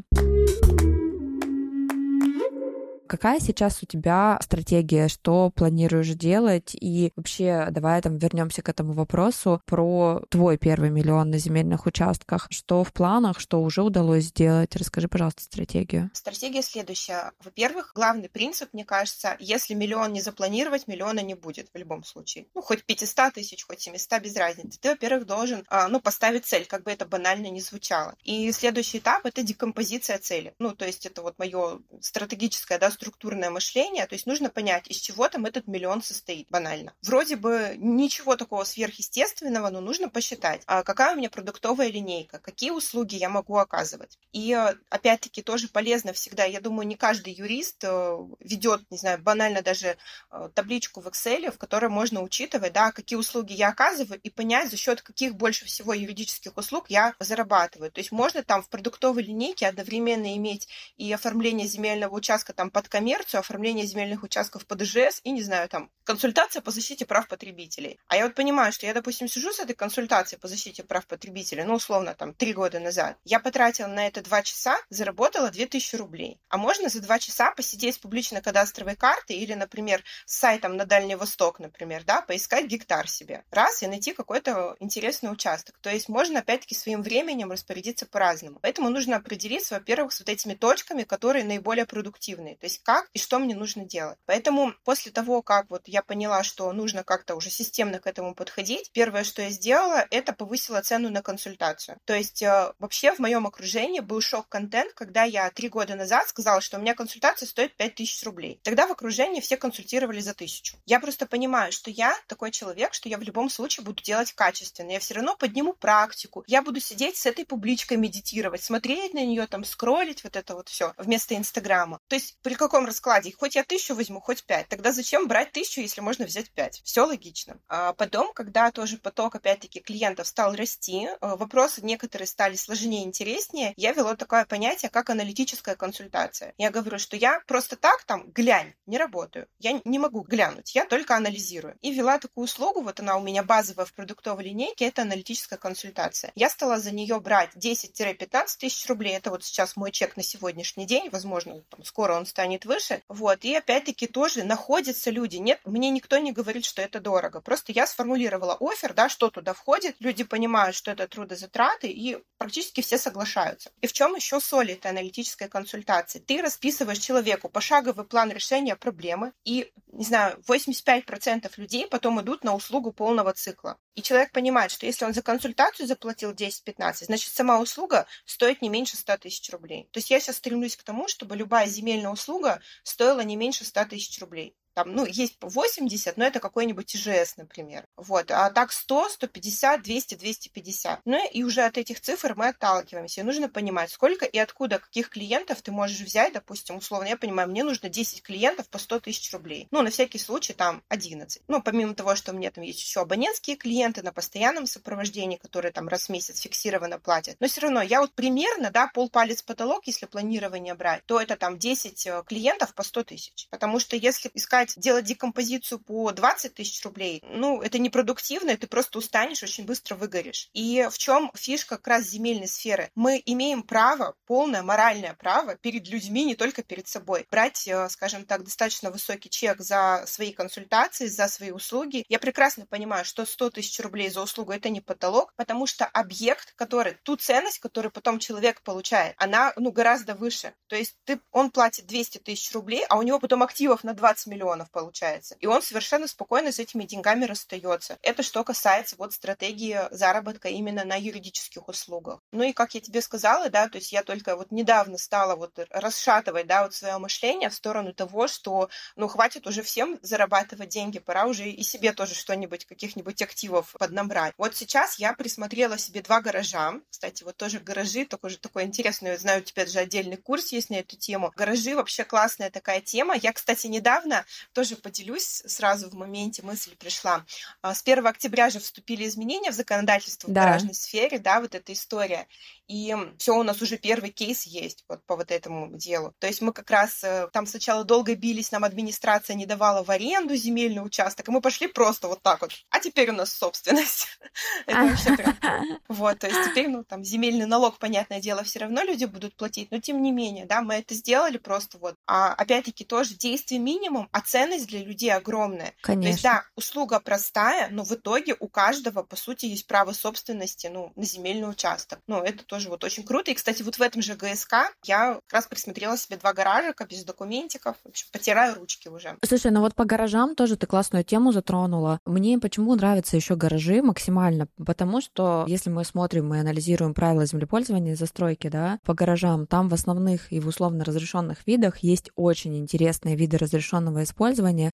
Какая 3.06 3.38
сейчас 3.38 3.82
у 3.82 3.86
тебя 3.86 4.38
стратегия, 4.42 5.08
что 5.08 5.50
планируешь 5.50 6.08
делать? 6.14 6.74
И 6.74 7.12
вообще, 7.16 7.68
давай 7.70 8.00
там 8.00 8.16
вернемся 8.16 8.62
к 8.62 8.68
этому 8.68 8.94
вопросу 8.94 9.60
про 9.66 10.22
твой 10.30 10.56
первый 10.56 10.90
миллион 10.90 11.30
на 11.30 11.38
земельных 11.38 11.84
участках. 11.86 12.46
Что 12.50 12.82
в 12.82 12.92
планах, 12.92 13.40
что 13.40 13.62
уже 13.62 13.82
удалось 13.82 14.24
сделать? 14.24 14.74
Расскажи, 14.74 15.08
пожалуйста, 15.08 15.42
стратегию. 15.42 16.10
Стратегия 16.14 16.62
следующая. 16.62 17.32
Во-первых, 17.44 17.92
главный 17.94 18.30
принцип, 18.30 18.70
мне 18.72 18.84
кажется, 18.84 19.36
если 19.38 19.74
миллион 19.74 20.12
не 20.12 20.22
запланировать, 20.22 20.88
миллиона 20.88 21.20
не 21.20 21.34
будет 21.34 21.68
в 21.74 21.76
любом 21.78 22.04
случае. 22.04 22.46
Ну, 22.54 22.62
хоть 22.62 22.84
500 22.84 23.34
тысяч, 23.34 23.64
хоть 23.66 23.80
700, 23.80 24.22
без 24.22 24.36
разницы. 24.36 24.78
Ты, 24.80 24.90
во-первых, 24.90 25.26
должен, 25.26 25.64
а, 25.68 25.88
ну, 25.88 26.00
поставить 26.00 26.46
цель, 26.46 26.64
как 26.64 26.84
бы 26.84 26.90
это 26.90 27.04
банально 27.04 27.48
не 27.48 27.60
звучало. 27.60 28.14
И 28.24 28.50
следующий 28.52 28.98
этап— 28.98 29.24
это 29.26 29.42
декомпозиция 29.42 30.18
цели. 30.18 30.54
Ну, 30.58 30.74
то 30.74 30.86
есть 30.86 31.04
это 31.04 31.20
вот 31.20 31.38
мое 31.38 31.80
стратегическое, 32.00 32.78
да, 32.78 32.90
структурное 32.94 33.50
мышление, 33.50 34.06
то 34.06 34.14
есть 34.14 34.26
нужно 34.26 34.48
понять, 34.50 34.88
из 34.88 34.96
чего 34.96 35.28
там 35.28 35.46
этот 35.46 35.66
миллион 35.66 36.02
состоит, 36.02 36.48
банально. 36.50 36.94
Вроде 37.02 37.36
бы 37.36 37.74
ничего 37.76 38.36
такого 38.36 38.64
сверхъестественного, 38.64 39.70
но 39.70 39.80
нужно 39.80 40.08
посчитать, 40.08 40.62
а 40.66 40.82
какая 40.82 41.14
у 41.14 41.18
меня 41.18 41.30
продуктовая 41.30 41.88
линейка, 41.88 42.38
какие 42.38 42.70
услуги 42.70 43.16
я 43.16 43.28
могу 43.28 43.56
оказывать. 43.58 44.18
И 44.32 44.52
опять-таки 44.88 45.42
тоже 45.42 45.68
полезно 45.68 46.12
всегда, 46.12 46.44
я 46.44 46.60
думаю, 46.60 46.86
не 46.86 46.96
каждый 46.96 47.32
юрист 47.34 47.84
э, 47.84 48.18
ведет, 48.40 48.90
не 48.90 48.98
знаю, 48.98 49.18
банально 49.18 49.62
даже 49.62 49.96
э, 50.30 50.48
табличку 50.54 51.00
в 51.00 51.08
Excel, 51.08 51.50
в 51.50 51.58
которой 51.58 51.90
можно 51.90 52.22
учитывать, 52.22 52.72
да, 52.72 52.92
какие 52.92 53.18
услуги 53.18 53.52
я 53.52 53.68
оказываю 53.68 54.20
и 54.20 54.30
понять, 54.30 54.70
за 54.70 54.76
счет 54.76 55.02
каких 55.02 55.34
больше 55.34 55.64
всего 55.64 55.92
юридических 55.92 56.56
услуг 56.56 56.86
я 56.88 57.14
зарабатываю. 57.18 57.90
То 57.90 58.00
есть 58.00 58.12
можно 58.12 58.42
там 58.42 58.62
в 58.62 58.68
продуктовой 58.68 59.22
линейке 59.22 59.66
одновременно 59.66 60.36
иметь 60.36 60.68
и 60.96 61.12
оформление 61.12 61.66
земельного 61.66 62.14
участка 62.14 62.52
там 62.52 62.70
под 62.70 62.83
под 62.84 62.90
коммерцию, 62.90 63.40
оформление 63.40 63.86
земельных 63.86 64.22
участков 64.22 64.66
под 64.66 64.82
ИЖС 64.82 65.22
и, 65.24 65.30
не 65.30 65.42
знаю, 65.42 65.70
там, 65.70 65.90
консультация 66.04 66.60
по 66.60 66.70
защите 66.70 67.06
прав 67.06 67.28
потребителей. 67.28 67.98
А 68.08 68.16
я 68.16 68.24
вот 68.26 68.34
понимаю, 68.34 68.72
что 68.72 68.84
я, 68.84 68.92
допустим, 68.92 69.26
сижу 69.26 69.54
с 69.54 69.58
этой 69.58 69.74
консультацией 69.74 70.38
по 70.38 70.48
защите 70.48 70.82
прав 70.82 71.06
потребителей, 71.06 71.64
ну, 71.64 71.74
условно, 71.74 72.14
там, 72.14 72.34
три 72.34 72.52
года 72.52 72.80
назад. 72.80 73.16
Я 73.24 73.40
потратила 73.40 73.86
на 73.86 74.06
это 74.06 74.20
два 74.20 74.42
часа, 74.42 74.76
заработала 74.90 75.50
2000 75.50 75.96
рублей. 75.96 76.38
А 76.50 76.58
можно 76.58 76.90
за 76.90 77.00
два 77.00 77.18
часа 77.18 77.52
посидеть 77.52 77.94
с 77.94 77.98
публично-кадастровой 77.98 78.96
картой 78.96 79.36
или, 79.36 79.54
например, 79.54 80.04
с 80.26 80.36
сайтом 80.36 80.76
на 80.76 80.84
Дальний 80.84 81.16
Восток, 81.16 81.60
например, 81.60 82.04
да, 82.04 82.20
поискать 82.20 82.66
гектар 82.66 83.08
себе. 83.08 83.44
Раз, 83.50 83.82
и 83.82 83.86
найти 83.86 84.12
какой-то 84.12 84.76
интересный 84.78 85.32
участок. 85.32 85.78
То 85.80 85.88
есть 85.88 86.10
можно, 86.10 86.40
опять-таки, 86.40 86.74
своим 86.74 87.00
временем 87.00 87.50
распорядиться 87.50 88.04
по-разному. 88.04 88.58
Поэтому 88.60 88.90
нужно 88.90 89.16
определиться, 89.16 89.76
во-первых, 89.76 90.12
с 90.12 90.20
вот 90.20 90.28
этими 90.28 90.52
точками, 90.52 91.04
которые 91.04 91.44
наиболее 91.44 91.86
продуктивные. 91.94 92.56
То 92.56 92.66
есть 92.66 92.73
есть 92.74 92.82
как 92.82 93.08
и 93.12 93.18
что 93.18 93.38
мне 93.38 93.54
нужно 93.54 93.84
делать. 93.84 94.18
Поэтому 94.26 94.74
после 94.84 95.12
того, 95.12 95.42
как 95.42 95.70
вот 95.70 95.82
я 95.86 96.02
поняла, 96.02 96.42
что 96.42 96.72
нужно 96.72 97.04
как-то 97.04 97.36
уже 97.36 97.50
системно 97.50 97.98
к 97.98 98.06
этому 98.06 98.34
подходить, 98.34 98.90
первое, 98.92 99.24
что 99.24 99.42
я 99.42 99.50
сделала, 99.50 100.06
это 100.10 100.32
повысила 100.32 100.82
цену 100.82 101.10
на 101.10 101.22
консультацию. 101.22 101.98
То 102.04 102.14
есть 102.14 102.42
э, 102.42 102.72
вообще 102.78 103.12
в 103.12 103.18
моем 103.18 103.46
окружении 103.46 104.00
был 104.00 104.20
шок-контент, 104.20 104.92
когда 104.94 105.24
я 105.24 105.50
три 105.50 105.68
года 105.68 105.94
назад 105.94 106.28
сказала, 106.28 106.60
что 106.60 106.78
у 106.78 106.80
меня 106.80 106.94
консультация 106.94 107.46
стоит 107.46 107.76
5000 107.76 108.24
рублей. 108.24 108.60
Тогда 108.62 108.86
в 108.86 108.92
окружении 108.92 109.40
все 109.40 109.56
консультировали 109.56 110.20
за 110.20 110.34
тысячу. 110.34 110.76
Я 110.86 111.00
просто 111.00 111.26
понимаю, 111.26 111.72
что 111.72 111.90
я 111.90 112.16
такой 112.26 112.50
человек, 112.50 112.94
что 112.94 113.08
я 113.08 113.18
в 113.18 113.22
любом 113.22 113.48
случае 113.48 113.84
буду 113.84 114.02
делать 114.02 114.32
качественно. 114.32 114.90
Я 114.90 114.98
все 114.98 115.14
равно 115.14 115.36
подниму 115.36 115.72
практику. 115.72 116.44
Я 116.46 116.62
буду 116.62 116.80
сидеть 116.80 117.16
с 117.16 117.26
этой 117.26 117.44
публичкой 117.44 117.96
медитировать, 117.96 118.62
смотреть 118.62 119.14
на 119.14 119.24
нее, 119.24 119.46
там, 119.46 119.64
скроллить 119.64 120.24
вот 120.24 120.36
это 120.36 120.54
вот 120.54 120.68
все 120.68 120.92
вместо 120.96 121.36
Инстаграма. 121.36 122.00
То 122.08 122.16
есть 122.16 122.38
при 122.42 122.54
каком 122.64 122.86
раскладе? 122.86 123.32
Хоть 123.32 123.56
я 123.56 123.64
тысячу 123.64 123.94
возьму, 123.94 124.20
хоть 124.20 124.44
пять. 124.44 124.68
Тогда 124.68 124.92
зачем 124.92 125.28
брать 125.28 125.52
тысячу, 125.52 125.80
если 125.80 126.00
можно 126.00 126.24
взять 126.24 126.50
пять? 126.50 126.80
Все 126.84 127.04
логично. 127.04 127.60
А 127.68 127.92
потом, 127.92 128.32
когда 128.32 128.70
тоже 128.70 128.98
поток, 128.98 129.34
опять-таки, 129.34 129.80
клиентов 129.80 130.26
стал 130.26 130.54
расти, 130.54 131.06
э, 131.06 131.16
вопросы 131.20 131.82
некоторые 131.82 132.26
стали 132.26 132.56
сложнее 132.56 133.02
и 133.02 133.06
интереснее, 133.06 133.74
я 133.76 133.92
вела 133.92 134.16
такое 134.16 134.44
понятие, 134.44 134.90
как 134.90 135.10
аналитическая 135.10 135.76
консультация. 135.76 136.54
Я 136.56 136.70
говорю, 136.70 136.98
что 136.98 137.16
я 137.16 137.40
просто 137.46 137.76
так 137.76 138.04
там 138.04 138.30
глянь, 138.30 138.74
не 138.86 138.98
работаю. 138.98 139.46
Я 139.58 139.80
не 139.84 139.98
могу 139.98 140.22
глянуть, 140.22 140.74
я 140.74 140.86
только 140.86 141.16
анализирую. 141.16 141.76
И 141.80 141.92
вела 141.92 142.18
такую 142.18 142.44
услугу, 142.44 142.80
вот 142.80 143.00
она 143.00 143.16
у 143.16 143.22
меня 143.22 143.42
базовая 143.42 143.84
в 143.84 143.92
продуктовой 143.92 144.44
линейке, 144.44 144.86
это 144.86 145.02
аналитическая 145.02 145.56
консультация. 145.56 146.32
Я 146.34 146.48
стала 146.48 146.78
за 146.78 146.92
нее 146.92 147.18
брать 147.20 147.50
10-15 147.56 148.46
тысяч 148.58 148.86
рублей. 148.88 149.16
Это 149.16 149.30
вот 149.30 149.44
сейчас 149.44 149.76
мой 149.76 149.90
чек 149.90 150.16
на 150.16 150.22
сегодняшний 150.22 150.86
день. 150.86 151.10
Возможно, 151.10 151.62
там, 151.70 151.84
скоро 151.84 152.14
он 152.14 152.26
станет 152.26 152.53
станет 152.54 152.64
выше. 152.64 153.02
Вот. 153.08 153.44
И 153.44 153.54
опять-таки 153.54 154.06
тоже 154.06 154.44
находятся 154.44 155.10
люди. 155.10 155.36
Нет, 155.36 155.60
мне 155.64 155.90
никто 155.90 156.18
не 156.18 156.32
говорит, 156.32 156.64
что 156.64 156.82
это 156.82 157.00
дорого. 157.00 157.40
Просто 157.40 157.72
я 157.72 157.86
сформулировала 157.86 158.56
офер, 158.60 158.94
да, 158.94 159.08
что 159.08 159.30
туда 159.30 159.52
входит. 159.52 159.96
Люди 160.00 160.24
понимают, 160.24 160.76
что 160.76 160.90
это 160.90 161.06
трудозатраты, 161.06 161.88
и 161.88 162.18
практически 162.38 162.80
все 162.80 162.98
соглашаются. 162.98 163.70
И 163.82 163.86
в 163.86 163.92
чем 163.92 164.14
еще 164.14 164.40
соль 164.40 164.72
этой 164.72 164.90
аналитической 164.90 165.48
консультации? 165.48 166.18
Ты 166.18 166.42
расписываешь 166.42 166.98
человеку 166.98 167.48
пошаговый 167.48 168.04
план 168.04 168.30
решения 168.30 168.76
проблемы, 168.76 169.32
и, 169.44 169.72
не 169.94 170.04
знаю, 170.04 170.42
85% 170.48 171.52
людей 171.56 171.86
потом 171.86 172.20
идут 172.20 172.44
на 172.44 172.54
услугу 172.54 172.92
полного 172.92 173.32
цикла. 173.32 173.78
И 173.94 174.02
человек 174.02 174.32
понимает, 174.32 174.70
что 174.70 174.86
если 174.86 175.04
он 175.04 175.14
за 175.14 175.22
консультацию 175.22 175.86
заплатил 175.86 176.32
10-15, 176.32 177.04
значит, 177.06 177.32
сама 177.32 177.60
услуга 177.60 178.06
стоит 178.24 178.60
не 178.62 178.68
меньше 178.68 178.96
100 178.96 179.18
тысяч 179.18 179.50
рублей. 179.50 179.88
То 179.92 179.98
есть 179.98 180.10
я 180.10 180.20
сейчас 180.20 180.36
стремлюсь 180.36 180.76
к 180.76 180.82
тому, 180.82 181.08
чтобы 181.08 181.36
любая 181.36 181.66
земельная 181.66 182.10
услуга 182.10 182.60
стоила 182.82 183.20
не 183.20 183.36
меньше 183.36 183.64
100 183.64 183.84
тысяч 183.86 184.18
рублей. 184.20 184.56
Там, 184.74 184.92
ну, 184.94 185.06
есть 185.06 185.36
80, 185.40 186.16
но 186.16 186.24
это 186.24 186.40
какой-нибудь 186.40 186.94
ИЖС, 186.96 187.36
например. 187.36 187.86
Вот. 187.96 188.30
А 188.30 188.50
так 188.50 188.72
100, 188.72 189.10
150, 189.10 189.82
200, 189.82 190.14
250. 190.16 191.00
Ну 191.04 191.30
и 191.30 191.42
уже 191.44 191.62
от 191.62 191.78
этих 191.78 192.00
цифр 192.00 192.34
мы 192.36 192.48
отталкиваемся. 192.48 193.20
И 193.20 193.24
нужно 193.24 193.48
понимать, 193.48 193.90
сколько 193.90 194.24
и 194.24 194.38
откуда, 194.38 194.78
каких 194.78 195.10
клиентов 195.10 195.62
ты 195.62 195.70
можешь 195.70 196.00
взять. 196.00 196.32
Допустим, 196.32 196.76
условно, 196.76 197.06
я 197.06 197.16
понимаю, 197.16 197.48
мне 197.48 197.62
нужно 197.62 197.88
10 197.88 198.22
клиентов 198.22 198.68
по 198.68 198.78
100 198.78 199.00
тысяч 199.00 199.32
рублей. 199.32 199.68
Ну, 199.70 199.82
на 199.82 199.90
всякий 199.90 200.18
случай 200.18 200.52
там 200.52 200.82
11. 200.88 201.42
Ну, 201.46 201.62
помимо 201.62 201.94
того, 201.94 202.16
что 202.16 202.32
у 202.32 202.34
меня 202.34 202.50
там 202.50 202.64
есть 202.64 202.80
еще 202.80 203.00
абонентские 203.00 203.56
клиенты 203.56 204.02
на 204.02 204.12
постоянном 204.12 204.66
сопровождении, 204.66 205.36
которые 205.36 205.72
там 205.72 205.88
раз 205.88 206.06
в 206.06 206.08
месяц 206.08 206.40
фиксированно 206.40 206.98
платят. 206.98 207.36
Но 207.40 207.46
все 207.46 207.60
равно 207.60 207.82
я 207.82 208.00
вот 208.00 208.12
примерно, 208.14 208.70
да, 208.70 208.88
полпалец 208.92 209.42
потолок, 209.42 209.86
если 209.86 210.06
планирование 210.06 210.74
брать, 210.74 211.04
то 211.06 211.20
это 211.20 211.36
там 211.36 211.58
10 211.58 212.06
э, 212.06 212.22
клиентов 212.26 212.74
по 212.74 212.82
100 212.82 213.04
тысяч. 213.04 213.46
Потому 213.50 213.78
что 213.78 213.96
если 213.96 214.30
искать 214.34 214.63
брать, 214.64 214.74
делать 214.76 215.04
декомпозицию 215.04 215.78
по 215.78 216.10
20 216.12 216.54
тысяч 216.54 216.82
рублей, 216.84 217.22
ну, 217.28 217.60
это 217.60 217.78
непродуктивно, 217.78 218.56
ты 218.56 218.66
просто 218.66 218.98
устанешь, 218.98 219.42
очень 219.42 219.64
быстро 219.64 219.94
выгоришь. 219.94 220.48
И 220.54 220.88
в 220.90 220.98
чем 220.98 221.30
фишка 221.34 221.76
как 221.76 221.88
раз 221.88 222.04
земельной 222.04 222.48
сферы? 222.48 222.90
Мы 222.94 223.22
имеем 223.26 223.62
право, 223.62 224.14
полное 224.26 224.62
моральное 224.62 225.14
право 225.14 225.56
перед 225.56 225.88
людьми, 225.88 226.24
не 226.24 226.34
только 226.34 226.62
перед 226.62 226.88
собой, 226.88 227.26
брать, 227.30 227.66
э, 227.66 227.88
скажем 227.88 228.24
так, 228.24 228.44
достаточно 228.44 228.90
высокий 228.90 229.30
чек 229.30 229.60
за 229.60 230.04
свои 230.06 230.32
консультации, 230.32 231.06
за 231.06 231.28
свои 231.28 231.50
услуги. 231.50 232.04
Я 232.08 232.18
прекрасно 232.18 232.66
понимаю, 232.66 233.04
что 233.04 233.24
100 233.26 233.50
тысяч 233.50 233.78
рублей 233.80 234.10
за 234.10 234.22
услугу– 234.22 234.52
это 234.54 234.70
не 234.70 234.80
потолок, 234.80 235.32
потому 235.36 235.66
что 235.66 235.84
объект, 235.86 236.54
который, 236.56 236.96
ту 237.02 237.16
ценность, 237.16 237.58
которую 237.58 237.92
потом 237.92 238.18
человек 238.18 238.62
получает, 238.62 239.14
она, 239.18 239.52
ну, 239.56 239.72
гораздо 239.72 240.14
выше. 240.14 240.54
То 240.68 240.76
есть 240.76 240.96
ты, 241.04 241.20
он 241.32 241.50
платит 241.50 241.86
200 241.86 242.18
тысяч 242.18 242.52
рублей, 242.52 242.84
а 242.88 242.98
у 242.98 243.02
него 243.02 243.18
потом 243.18 243.42
активов 243.42 243.84
на 243.84 243.94
20 243.94 244.26
миллионов 244.28 244.53
миллионов 244.54 244.70
получается. 244.70 245.36
И 245.40 245.46
он 245.46 245.62
совершенно 245.62 246.06
спокойно 246.06 246.52
с 246.52 246.58
этими 246.58 246.84
деньгами 246.84 247.24
расстается. 247.24 247.98
Это 248.02 248.22
что 248.22 248.44
касается 248.44 248.96
вот 248.98 249.12
стратегии 249.12 249.80
заработка 249.90 250.48
именно 250.48 250.84
на 250.84 250.96
юридических 250.96 251.68
услугах. 251.68 252.20
Ну 252.32 252.42
и 252.42 252.52
как 252.52 252.74
я 252.74 252.80
тебе 252.80 253.00
сказала, 253.00 253.48
да, 253.50 253.68
то 253.68 253.78
есть 253.78 253.92
я 253.92 254.02
только 254.02 254.36
вот 254.36 254.50
недавно 254.50 254.98
стала 254.98 255.36
вот 255.36 255.58
расшатывать, 255.70 256.46
да, 256.46 256.62
вот 256.62 256.74
свое 256.74 256.98
мышление 256.98 257.50
в 257.50 257.54
сторону 257.54 257.92
того, 257.92 258.28
что, 258.28 258.68
ну, 258.96 259.08
хватит 259.08 259.46
уже 259.46 259.62
всем 259.62 259.98
зарабатывать 260.02 260.68
деньги, 260.68 260.98
пора 260.98 261.26
уже 261.26 261.48
и 261.48 261.62
себе 261.62 261.92
тоже 261.92 262.14
что-нибудь, 262.14 262.64
каких-нибудь 262.64 263.22
активов 263.22 263.74
поднабрать. 263.78 264.34
Вот 264.38 264.56
сейчас 264.56 264.98
я 264.98 265.12
присмотрела 265.12 265.78
себе 265.78 266.02
два 266.02 266.20
гаража. 266.20 266.74
Кстати, 266.90 267.24
вот 267.24 267.36
тоже 267.36 267.60
гаражи, 267.60 268.04
такой 268.04 268.30
же 268.30 268.38
такой 268.38 268.64
интересный, 268.64 269.16
знаю, 269.16 269.40
у 269.40 269.44
тебя 269.44 269.66
же 269.66 269.78
отдельный 269.78 270.16
курс 270.16 270.52
есть 270.52 270.70
на 270.70 270.76
эту 270.76 270.96
тему. 270.96 271.32
Гаражи 271.36 271.74
вообще 271.74 272.04
классная 272.04 272.50
такая 272.50 272.80
тема. 272.80 273.14
Я, 273.16 273.32
кстати, 273.32 273.66
недавно 273.66 274.24
тоже 274.52 274.76
поделюсь, 274.76 275.42
сразу 275.46 275.88
в 275.88 275.94
моменте 275.94 276.42
мысль 276.42 276.76
пришла. 276.76 277.24
А, 277.62 277.74
с 277.74 277.82
1 277.82 278.06
октября 278.06 278.50
же 278.50 278.60
вступили 278.60 279.06
изменения 279.06 279.50
в 279.50 279.54
законодательство 279.54 280.30
да. 280.30 280.40
в 280.40 280.44
гаражной 280.44 280.74
сфере, 280.74 281.18
да, 281.18 281.40
вот 281.40 281.54
эта 281.54 281.72
история 281.72 282.26
и 282.66 282.96
все, 283.18 283.36
у 283.36 283.42
нас 283.42 283.60
уже 283.60 283.76
первый 283.76 284.10
кейс 284.10 284.44
есть 284.44 284.84
вот 284.88 285.04
по 285.04 285.16
вот 285.16 285.30
этому 285.30 285.76
делу. 285.76 286.14
То 286.18 286.26
есть 286.26 286.40
мы 286.40 286.52
как 286.52 286.70
раз 286.70 287.04
э, 287.04 287.28
там 287.32 287.46
сначала 287.46 287.84
долго 287.84 288.14
бились, 288.14 288.52
нам 288.52 288.64
администрация 288.64 289.36
не 289.36 289.44
давала 289.44 289.84
в 289.84 289.90
аренду 289.90 290.34
земельный 290.34 290.84
участок, 290.84 291.28
и 291.28 291.30
мы 291.30 291.42
пошли 291.42 291.66
просто 291.66 292.08
вот 292.08 292.22
так 292.22 292.40
вот. 292.40 292.52
А 292.70 292.80
теперь 292.80 293.10
у 293.10 293.12
нас 293.12 293.32
собственность. 293.32 294.18
Это 294.66 294.80
вообще 294.80 295.16
прям... 295.16 295.34
Вот, 295.88 296.18
то 296.18 296.26
есть 296.26 296.50
теперь, 296.50 296.68
ну, 296.68 296.82
там, 296.84 297.04
земельный 297.04 297.46
налог, 297.46 297.78
понятное 297.78 298.20
дело, 298.20 298.42
все 298.42 298.60
равно 298.60 298.82
люди 298.82 299.04
будут 299.04 299.36
платить, 299.36 299.70
но 299.70 299.80
тем 299.80 300.02
не 300.02 300.10
менее, 300.12 300.46
да, 300.46 300.62
мы 300.62 300.74
это 300.74 300.94
сделали 300.94 301.36
просто 301.36 301.78
вот. 301.78 301.94
А 302.06 302.32
опять-таки 302.32 302.84
тоже 302.84 303.14
действие 303.14 303.60
минимум, 303.60 304.08
а 304.12 304.22
ценность 304.34 304.66
для 304.66 304.82
людей 304.82 305.12
огромная. 305.12 305.74
Конечно. 305.80 306.02
То 306.02 306.08
есть, 306.08 306.22
да, 306.24 306.44
услуга 306.56 306.98
простая, 306.98 307.68
но 307.70 307.84
в 307.84 307.92
итоге 307.92 308.34
у 308.40 308.48
каждого, 308.48 309.04
по 309.04 309.14
сути, 309.14 309.46
есть 309.46 309.68
право 309.68 309.92
собственности, 309.92 310.66
ну, 310.66 310.90
на 310.96 311.04
земельный 311.04 311.48
участок. 311.48 312.00
Ну, 312.08 312.20
это 312.20 312.44
тоже 312.44 312.68
вот 312.68 312.82
очень 312.82 313.04
круто. 313.04 313.30
И, 313.30 313.34
кстати, 313.34 313.62
вот 313.62 313.76
в 313.76 313.80
этом 313.80 314.02
же 314.02 314.16
ГСК 314.16 314.74
я 314.82 315.20
как 315.26 315.32
раз 315.32 315.46
присмотрела 315.46 315.96
себе 315.96 316.16
два 316.16 316.32
гаражика 316.32 316.84
без 316.84 317.04
документиков. 317.04 317.76
В 317.84 317.90
общем, 317.90 318.08
потираю 318.10 318.56
ручки 318.56 318.88
уже. 318.88 319.16
Слушай, 319.24 319.52
ну 319.52 319.60
вот 319.60 319.76
по 319.76 319.84
гаражам 319.84 320.34
тоже 320.34 320.56
ты 320.56 320.66
классную 320.66 321.04
тему 321.04 321.30
затронула. 321.30 322.00
Мне 322.04 322.36
почему 322.40 322.74
нравятся 322.74 323.14
еще 323.14 323.36
гаражи 323.36 323.82
максимально? 323.82 324.48
Потому 324.66 325.00
что 325.00 325.44
если 325.46 325.70
мы 325.70 325.84
смотрим 325.84 326.34
и 326.34 326.40
анализируем 326.40 326.92
правила 326.92 327.24
землепользования 327.24 327.92
и 327.92 327.96
застройки, 327.96 328.48
да, 328.48 328.80
по 328.84 328.94
гаражам, 328.94 329.46
там 329.46 329.68
в 329.68 329.74
основных 329.74 330.32
и 330.32 330.40
в 330.40 330.48
условно 330.48 330.84
разрешенных 330.84 331.46
видах 331.46 331.78
есть 331.78 332.10
очень 332.16 332.58
интересные 332.58 333.14
виды 333.14 333.36
разрешенного 333.36 334.02
использования 334.02 334.23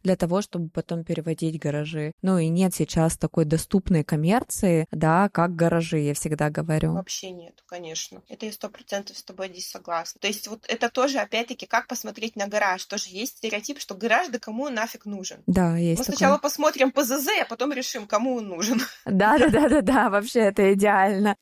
для 0.02 0.16
того, 0.16 0.42
чтобы 0.42 0.68
потом 0.68 1.04
переводить 1.04 1.58
гаражи. 1.58 2.12
Ну 2.22 2.38
и 2.38 2.48
нет 2.48 2.74
сейчас 2.74 3.16
такой 3.16 3.44
доступной 3.44 4.04
коммерции, 4.04 4.86
да, 4.90 5.28
как 5.28 5.54
гаражи, 5.54 5.98
я 5.98 6.14
всегда 6.14 6.50
говорю. 6.50 6.94
Вообще 6.94 7.30
нет 7.30 7.60
конечно. 7.70 8.20
Это 8.28 8.46
я 8.46 8.52
сто 8.52 8.68
процентов 8.68 9.16
с 9.16 9.22
тобой 9.22 9.48
здесь 9.48 9.70
согласна. 9.70 10.20
То 10.20 10.26
есть 10.26 10.48
вот 10.48 10.64
это 10.68 10.90
тоже, 10.90 11.18
опять-таки, 11.18 11.66
как 11.66 11.86
посмотреть 11.86 12.34
на 12.34 12.48
гараж. 12.48 12.84
Тоже 12.84 13.06
есть 13.08 13.38
стереотип, 13.38 13.78
что 13.78 13.94
гараж, 13.94 14.28
да 14.28 14.40
кому 14.40 14.64
он 14.64 14.74
нафиг 14.74 15.06
нужен. 15.06 15.42
Да, 15.46 15.76
есть 15.76 16.00
Мы 16.00 16.04
такое. 16.04 16.16
сначала 16.16 16.38
посмотрим 16.38 16.90
ПЗЗ, 16.90 17.28
а 17.40 17.44
потом 17.48 17.72
решим, 17.72 18.06
кому 18.08 18.36
он 18.36 18.48
нужен. 18.48 18.80
Да-да-да-да-да, 19.06 20.10
вообще 20.10 20.40
это 20.40 20.74
идеально. 20.74 21.36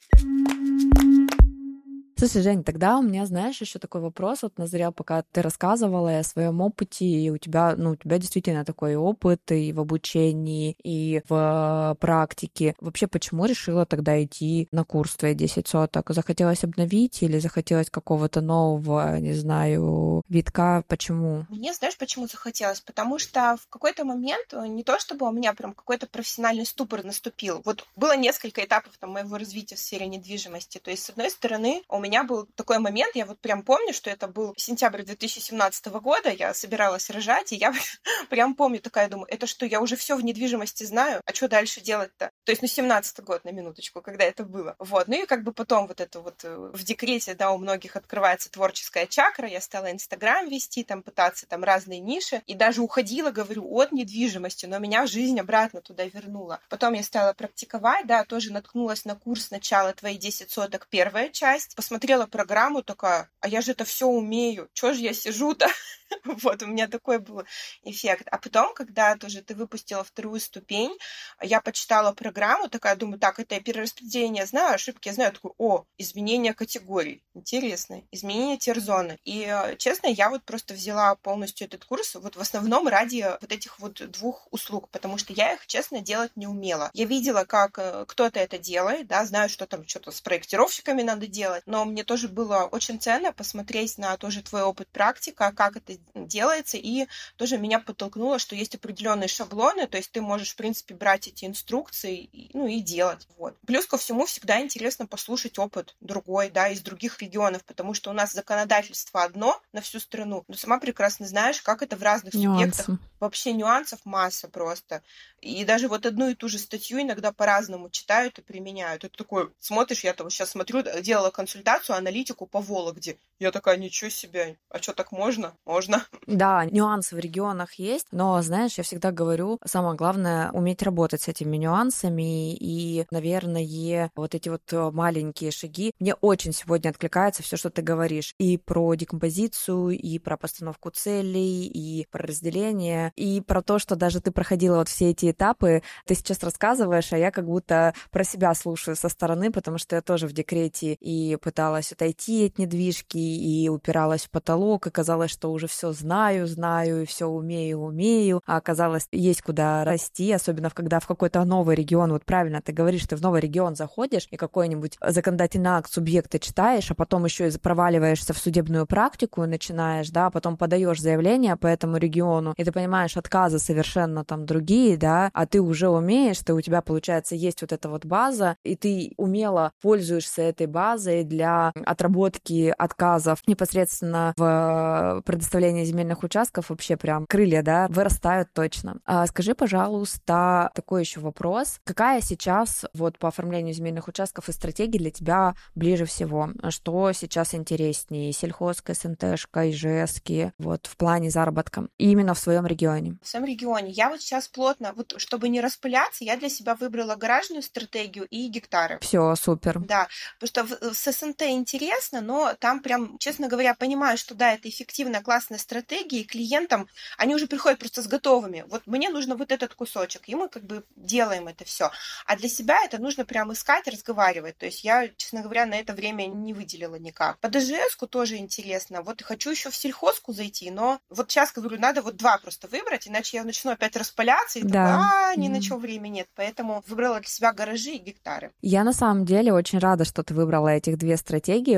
Слушай, 2.19 2.43
Жень, 2.43 2.65
тогда 2.65 2.99
у 2.99 3.03
меня, 3.03 3.27
знаешь, 3.27 3.61
еще 3.61 3.79
такой 3.79 4.01
вопрос 4.01 4.43
вот 4.43 4.59
назрел, 4.59 4.91
пока 4.91 5.23
ты 5.23 5.41
рассказывала 5.41 6.19
о 6.19 6.25
своем 6.25 6.61
опыте, 6.61 7.05
и 7.05 7.31
у 7.31 7.39
тебя, 7.39 7.77
ну, 7.77 7.91
у 7.91 7.97
тебя 7.97 8.19
действительно 8.19 8.65
такой 8.65 8.97
опыт 8.97 9.53
и 9.53 9.73
в 9.73 9.79
обучении, 9.79 10.77
и 10.83 11.23
в 11.29 11.97
практике. 12.01 12.75
Вообще, 12.81 13.07
почему 13.07 13.45
решила 13.45 13.87
тогда 13.87 14.21
идти 14.21 14.67
на 14.73 14.83
курс 14.83 15.15
твои 15.15 15.35
10 15.35 15.69
соток? 15.69 16.11
Захотелось 16.11 16.65
обновить 16.65 17.23
или 17.23 17.39
захотелось 17.39 17.89
какого-то 17.89 18.41
нового, 18.41 19.21
не 19.21 19.35
знаю, 19.35 20.23
витка? 20.29 20.83
Почему? 20.89 21.47
Мне, 21.49 21.73
знаешь, 21.73 21.97
почему 21.97 22.27
захотелось? 22.27 22.81
Потому 22.81 23.21
что 23.21 23.57
в 23.63 23.69
какой-то 23.69 24.05
момент, 24.05 24.53
э, 24.55 24.67
не 24.67 24.83
то 24.83 24.99
чтобы 24.99 25.29
у 25.29 25.31
меня 25.31 25.53
прям 25.53 25.73
какой-то 25.73 26.09
профессиональный 26.09 26.67
ступор 26.67 27.05
наступил, 27.05 27.63
вот 27.65 27.87
было 27.95 28.17
несколько 28.17 28.65
этапов 28.65 28.95
там 28.99 29.11
моего 29.11 29.39
развития 29.39 29.77
в 29.77 29.79
сфере 29.79 30.09
недвижимости. 30.09 30.79
То 30.79 30.91
есть, 30.91 31.05
с 31.05 31.11
одной 31.11 31.31
стороны, 31.31 31.85
у 31.89 32.01
меня 32.01 32.08
меня 32.09 32.25
был 32.25 32.47
такой 32.55 32.79
момент, 32.79 33.15
я 33.15 33.27
вот 33.27 33.39
прям 33.41 33.63
помню, 33.63 33.93
что 33.93 34.11
это 34.11 34.27
был 34.27 34.55
сентябрь 34.57 35.03
2017 35.03 35.87
года, 35.87 36.31
я 36.31 36.55
собиралась 36.55 37.11
рожать, 37.11 37.53
и 37.53 37.57
я 37.57 37.73
прям 38.31 38.55
помню, 38.55 38.81
такая 38.81 39.09
думаю, 39.09 39.27
это 39.31 39.47
что, 39.47 39.67
я 39.67 39.81
уже 39.81 39.97
все 39.97 40.17
в 40.17 40.25
недвижимости 40.25 40.85
знаю, 40.85 41.21
а 41.25 41.35
что 41.35 41.49
дальше 41.49 41.81
делать-то? 41.81 42.31
То 42.45 42.53
есть, 42.53 42.63
ну, 42.63 42.69
17 42.69 43.21
год, 43.21 43.45
на 43.45 43.51
минуточку, 43.51 44.01
когда 44.01 44.25
это 44.25 44.45
было. 44.45 44.75
Вот, 44.79 45.09
ну 45.09 45.23
и 45.23 45.27
как 45.27 45.43
бы 45.43 45.53
потом 45.53 45.87
вот 45.87 46.01
это 46.01 46.21
вот 46.21 46.45
э, 46.45 46.71
в 46.73 46.83
декрете, 46.83 47.35
да, 47.35 47.51
у 47.51 47.59
многих 47.59 47.97
открывается 47.97 48.51
творческая 48.51 49.07
чакра, 49.07 49.47
я 49.47 49.61
стала 49.61 49.93
Инстаграм 49.93 50.49
вести, 50.49 50.85
там 50.85 51.03
пытаться 51.03 51.47
там 51.47 51.63
разные 51.63 52.01
ниши, 52.01 52.43
и 52.47 52.55
даже 52.55 52.81
уходила, 52.81 53.31
говорю, 53.31 53.65
от 53.71 53.93
недвижимости, 53.93 54.67
но 54.67 54.79
меня 54.79 55.07
жизнь 55.07 55.39
обратно 55.39 55.83
туда 55.83 56.05
вернула. 56.05 56.61
Потом 56.69 56.95
я 56.95 57.03
стала 57.03 57.35
практиковать, 57.35 58.07
да, 58.07 58.25
тоже 58.25 58.53
наткнулась 58.53 59.05
на 59.05 59.15
курс 59.15 59.47
сначала 59.47 59.93
«Твои 59.93 60.17
10 60.17 60.51
соток», 60.51 60.87
первая 60.91 61.29
часть, 61.29 61.75
посмотрела 61.77 61.98
посмотрела 61.99 62.27
программу, 62.27 62.83
такая, 62.83 63.29
а 63.41 63.49
я 63.49 63.61
же 63.61 63.73
это 63.73 63.85
все 63.85 64.07
умею, 64.07 64.69
чё 64.73 64.93
же 64.93 65.01
я 65.01 65.13
сижу-то? 65.13 65.67
вот, 66.25 66.63
у 66.63 66.67
меня 66.67 66.89
такой 66.89 67.19
был 67.19 67.43
эффект. 67.83 68.29
А 68.31 68.39
потом, 68.39 68.75
когда 68.75 69.17
тоже 69.17 69.43
ты 69.43 69.55
выпустила 69.55 70.05
вторую 70.05 70.41
ступень, 70.41 70.97
я 71.43 71.61
почитала 71.61 72.13
программу, 72.13 72.69
такая, 72.69 72.97
думаю, 72.97 73.19
так, 73.19 73.39
это 73.39 73.55
я 73.55 73.61
перераспределение 73.61 74.47
знаю, 74.47 74.75
ошибки 74.75 75.09
я 75.09 75.15
знаю, 75.15 75.33
такой, 75.33 75.53
о, 75.59 75.85
изменение 75.99 76.55
категорий, 76.55 77.23
интересно, 77.35 78.03
изменение 78.11 78.59
терзоны. 78.59 79.19
И, 79.25 79.47
э, 79.49 79.77
честно, 79.77 80.07
я 80.09 80.31
вот 80.31 80.45
просто 80.45 80.75
взяла 80.75 81.15
полностью 81.17 81.67
этот 81.67 81.85
курс 81.85 82.15
вот 82.15 82.37
в 82.37 82.41
основном 82.41 82.89
ради 82.89 83.27
вот 83.41 83.53
этих 83.53 83.79
вот 83.79 84.11
двух 84.11 84.49
услуг, 84.51 84.89
потому 84.91 85.19
что 85.19 85.33
я 85.33 85.55
их, 85.55 85.67
честно, 85.67 86.01
делать 86.01 86.33
не 86.37 86.47
умела. 86.47 86.91
Я 86.95 87.05
видела, 87.07 87.45
как 87.45 87.79
э, 87.79 88.05
кто-то 88.07 88.41
это 88.41 88.59
делает, 88.59 89.07
да, 89.07 89.25
знаю, 89.25 89.49
что 89.49 89.67
там 89.67 89.87
что-то 89.87 90.11
с 90.11 90.21
проектировщиками 90.21 91.03
надо 91.03 91.27
делать, 91.27 91.63
но 91.67 91.85
мне 91.89 92.05
тоже 92.05 92.29
было 92.29 92.65
очень 92.65 93.01
ценно 93.01 93.33
посмотреть 93.33 93.99
на 93.99 94.17
тоже 94.17 94.43
твой 94.43 94.63
опыт 94.63 94.89
практика, 94.89 95.53
как 95.55 95.77
это 95.77 95.95
делается, 96.15 96.77
и 96.77 97.07
тоже 97.37 97.59
меня 97.59 97.81
подтолкнуло, 97.81 98.39
что 98.39 98.55
есть 98.55 98.75
определенные 98.75 99.29
шаблоны, 99.29 99.87
то 99.87 99.97
есть 99.97 100.13
ты 100.13 100.21
можешь, 100.21 100.53
в 100.53 100.57
принципе, 100.57 100.95
брать 100.95 101.29
эти 101.29 101.45
инструкции, 101.45 102.31
ну, 102.53 102.67
и 102.67 102.81
делать, 102.81 103.27
вот. 103.37 103.57
Плюс 103.67 103.87
ко 103.87 103.99
всему 103.99 104.27
всегда 104.27 104.61
интересно 104.61 105.07
послушать 105.07 105.59
опыт 105.59 105.97
другой, 106.01 106.51
да, 106.51 106.69
из 106.69 106.81
других 106.81 107.21
регионов, 107.21 107.65
потому 107.65 107.95
что 107.95 108.11
у 108.11 108.13
нас 108.13 108.33
законодательство 108.33 109.25
одно 109.25 109.61
на 109.73 109.81
всю 109.81 110.01
страну, 110.01 110.45
но 110.49 110.55
сама 110.55 110.79
прекрасно 110.79 111.27
знаешь, 111.27 111.61
как 111.63 111.83
это 111.83 111.97
в 111.97 112.03
разных 112.03 112.35
Нюансы. 112.35 112.83
субъектах. 112.83 113.09
Вообще 113.21 113.53
нюансов 113.53 113.99
масса 114.05 114.49
просто. 114.49 115.03
И 115.41 115.65
даже 115.65 115.89
вот 115.89 116.07
одну 116.07 116.29
и 116.29 116.35
ту 116.35 116.49
же 116.49 116.59
статью 116.59 117.01
иногда 117.01 117.33
по-разному 117.33 117.91
читают 117.91 118.39
и 118.39 118.43
применяют. 118.43 119.05
Это 119.05 119.17
такой, 119.17 119.51
смотришь, 119.59 120.05
я 120.05 120.13
там 120.13 120.31
сейчас 120.31 120.51
смотрю, 120.51 120.83
делала 121.01 121.31
консультацию, 121.31 121.78
аналитику 121.87 122.47
по 122.47 122.61
Вологде. 122.61 123.19
Я 123.39 123.53
такая, 123.53 123.77
ничего 123.77 124.11
себе, 124.11 124.57
а 124.69 124.79
что 124.79 124.93
так 124.93 125.13
можно? 125.13 125.55
Можно. 125.65 126.05
Да, 126.27 126.65
нюансы 126.65 127.15
в 127.15 127.19
регионах 127.21 127.75
есть, 127.75 128.07
но, 128.11 128.43
знаешь, 128.43 128.79
я 128.79 128.85
всегда 128.85 129.13
говорю, 129.13 129.61
самое 129.65 129.97
главное 129.97 130.51
уметь 130.51 130.83
работать 130.83 131.23
с 131.23 131.29
этими 131.29 131.57
нюансами 131.57 132.55
и, 132.55 133.07
наверное, 133.11 134.11
вот 134.17 134.35
эти 134.35 134.49
вот 134.49 134.63
э, 134.73 134.91
маленькие 134.91 135.53
шаги. 135.53 135.93
Мне 136.01 136.15
очень 136.15 136.53
сегодня 136.53 136.91
откликается 136.91 137.43
все, 137.43 137.57
что 137.57 137.71
ты 137.71 137.81
говоришь, 137.83 138.35
и 138.39 138.59
про 138.59 138.95
декомпозицию, 138.95 139.91
и 139.91 140.19
про 140.19 140.37
постановку 140.37 140.91
целей, 140.91 141.67
и 141.67 142.07
про 142.11 142.27
разделение, 142.27 143.13
и 143.15 143.41
про 143.41 143.63
то, 143.63 143.79
что 143.79 143.95
даже 143.95 144.21
ты 144.21 144.33
проходила 144.33 144.79
вот 144.79 144.89
все 144.89 145.11
эти 145.11 145.31
этапы, 145.31 145.83
ты 146.07 146.15
сейчас 146.15 146.43
рассказываешь, 146.43 147.13
а 147.13 147.19
я 147.19 147.31
как 147.31 147.47
будто 147.47 147.95
про 148.11 148.25
себя 148.25 148.53
слушаю 148.55 148.97
со 148.97 149.09
стороны, 149.09 149.53
потому 149.53 149.79
что 149.79 149.97
я 149.97 150.03
тоже 150.03 150.27
в 150.27 150.33
декрете 150.33 150.95
и 150.95 151.37
пыталась 151.37 151.68
отойти 151.77 152.47
от 152.47 152.59
недвижки, 152.59 153.19
и 153.19 153.69
упиралась 153.69 154.25
в 154.25 154.31
потолок, 154.31 154.87
и 154.87 154.91
казалось, 154.91 155.31
что 155.31 155.53
уже 155.53 155.67
все 155.67 155.93
знаю, 155.93 156.47
знаю, 156.47 157.03
и 157.03 157.07
все 157.07 157.27
умею, 157.27 157.81
умею, 157.81 158.41
а 158.47 158.57
оказалось, 158.57 159.09
есть 159.13 159.43
куда 159.43 159.85
расти, 159.85 160.33
особенно 160.33 160.71
когда 160.71 161.01
в 161.01 161.07
какой-то 161.07 161.45
новый 161.45 161.77
регион, 161.77 162.13
вот 162.13 162.25
правильно 162.25 162.61
ты 162.61 162.73
говоришь, 162.73 163.07
ты 163.07 163.17
в 163.17 163.23
новый 163.23 163.41
регион 163.41 163.77
заходишь 163.77 164.29
и 164.31 164.37
какой-нибудь 164.37 164.97
законодательный 165.01 165.71
акт 165.71 165.93
субъекта 165.93 166.39
читаешь, 166.39 166.91
а 166.91 166.95
потом 166.95 167.25
еще 167.25 167.49
и 167.49 167.59
проваливаешься 167.59 168.33
в 168.33 168.39
судебную 168.39 168.87
практику 168.87 169.45
и 169.45 169.47
начинаешь, 169.47 170.11
да, 170.11 170.27
а 170.27 170.31
потом 170.31 170.57
подаешь 170.57 171.01
заявление 171.01 171.57
по 171.57 171.67
этому 171.67 171.97
региону, 171.97 172.55
и 172.57 172.65
ты 172.65 172.73
понимаешь, 172.73 173.17
отказы 173.17 173.59
совершенно 173.59 174.25
там 174.25 174.47
другие, 174.47 174.97
да, 174.97 175.31
а 175.33 175.47
ты 175.47 175.61
уже 175.61 175.89
умеешь, 175.89 176.39
ты 176.39 176.55
у 176.55 176.61
тебя, 176.61 176.83
получается, 176.83 177.35
есть 177.35 177.63
вот 177.63 177.73
эта 177.73 177.89
вот 177.89 178.05
база, 178.05 178.57
и 178.65 178.77
ты 178.77 179.13
умело 179.17 179.73
пользуешься 179.81 180.43
этой 180.43 180.67
базой 180.67 181.25
для 181.25 181.48
отработки 181.71 182.75
отказов 182.77 183.41
непосредственно 183.47 184.35
в 184.37 185.23
предоставлении 185.25 185.79
оформления 185.79 185.85
земельных 185.85 186.23
участков 186.23 186.71
вообще 186.71 186.97
прям 186.97 187.27
крылья, 187.27 187.63
да, 187.63 187.87
вырастают 187.89 188.53
точно. 188.53 188.99
А 189.05 189.27
скажи, 189.27 189.55
пожалуйста, 189.55 190.71
такой 190.75 191.03
еще 191.03 191.21
вопрос. 191.21 191.81
Какая 191.85 192.21
сейчас 192.21 192.85
вот 192.95 193.19
по 193.19 193.29
оформлению 193.29 193.75
земельных 193.75 194.09
участков 194.09 194.49
и 194.49 194.53
стратегии 194.53 194.99
для 194.99 195.11
тебя 195.11 195.55
ближе 195.75 196.05
всего? 196.05 196.51
Что 196.71 197.13
сейчас 197.13 197.55
интереснее? 197.55 198.33
Сельхозка, 198.33 198.95
СНТшка, 198.95 199.71
ИЖСки, 199.71 200.53
вот 200.59 200.87
в 200.87 200.97
плане 200.97 201.31
заработка? 201.31 201.89
Именно 201.99 202.35
в 202.35 202.39
своем 202.39 202.67
регионе? 202.67 203.17
В 203.23 203.29
своем 203.29 203.47
регионе. 203.47 203.91
Я 203.91 204.11
вот 204.11 204.21
сейчас 204.21 204.49
плотно, 204.49 204.93
вот 204.97 205.15
чтобы 205.19 205.49
не 205.49 205.61
распыляться, 205.61 206.25
я 206.25 206.37
для 206.37 206.49
себя 206.49 206.75
выбрала 206.75 207.17
гаражную 207.17 207.63
стратегию 207.63 208.27
и 208.27 208.49
гектары. 208.49 208.99
Все, 209.01 209.35
супер. 209.37 209.79
Да, 209.81 210.09
потому 210.41 210.69
что 210.69 210.95
с 210.95 211.13
СНТ 211.13 211.38
интересно, 211.47 212.21
но 212.21 212.55
там 212.59 212.81
прям, 212.81 213.19
честно 213.19 213.49
говоря, 213.49 213.75
понимаю, 213.75 214.19
что 214.19 214.35
да, 214.35 214.53
это 214.53 214.69
эффективная, 214.69 215.23
классная 215.23 215.59
стратегия, 215.59 216.21
и 216.21 216.25
клиентам, 216.25 216.89
они 217.17 217.35
уже 217.35 217.47
приходят 217.47 217.79
просто 217.79 218.03
с 218.03 218.07
готовыми. 218.07 218.65
Вот 218.69 218.83
мне 218.87 219.09
нужно 219.09 219.37
вот 219.37 219.53
этот 219.53 219.75
кусочек, 219.75 220.29
и 220.29 220.35
мы 220.35 220.49
как 220.49 220.65
бы 220.65 220.85
делаем 220.97 221.49
это 221.49 221.65
все. 221.65 221.91
А 222.27 222.37
для 222.37 222.49
себя 222.49 222.77
это 222.85 222.99
нужно 222.99 223.25
прям 223.25 223.53
искать, 223.53 223.89
разговаривать. 223.89 224.59
То 224.59 224.67
есть 224.67 224.85
я, 224.85 225.09
честно 225.17 225.43
говоря, 225.43 225.67
на 225.67 225.75
это 225.75 225.93
время 225.93 226.27
не 226.27 226.53
выделила 226.53 226.97
никак. 226.97 227.39
По 227.39 227.49
ДЖСку 227.49 228.07
тоже 228.07 228.37
интересно. 228.37 229.03
Вот 229.03 229.23
хочу 229.23 229.51
еще 229.51 229.71
в 229.71 229.77
сельхозку 229.77 230.33
зайти, 230.33 230.71
но 230.71 231.01
вот 231.09 231.31
сейчас 231.31 231.53
говорю, 231.53 231.79
надо 231.79 232.03
вот 232.03 232.17
два 232.17 232.39
просто 232.39 232.69
выбрать, 232.69 233.09
иначе 233.09 233.39
я 233.39 233.45
начну 233.45 233.71
опять 233.71 233.97
распыляться, 233.97 234.59
и 234.59 234.63
да. 234.63 234.69
думаю, 234.69 234.99
а, 235.01 235.35
ни 235.37 235.49
на 235.49 235.63
что 235.63 235.77
времени 235.77 236.19
нет. 236.19 236.29
Поэтому 236.35 236.83
выбрала 236.87 237.21
для 237.21 237.29
себя 237.29 237.53
гаражи 237.53 237.93
и 237.93 237.99
гектары. 237.99 238.51
Я 238.61 238.85
на 238.85 238.93
самом 238.93 239.25
деле 239.25 239.53
очень 239.53 239.79
рада, 239.79 240.05
что 240.05 240.23
ты 240.23 240.35
выбрала 240.35 240.69
этих 240.69 240.99
две 240.99 241.17
стратегии. 241.17 241.28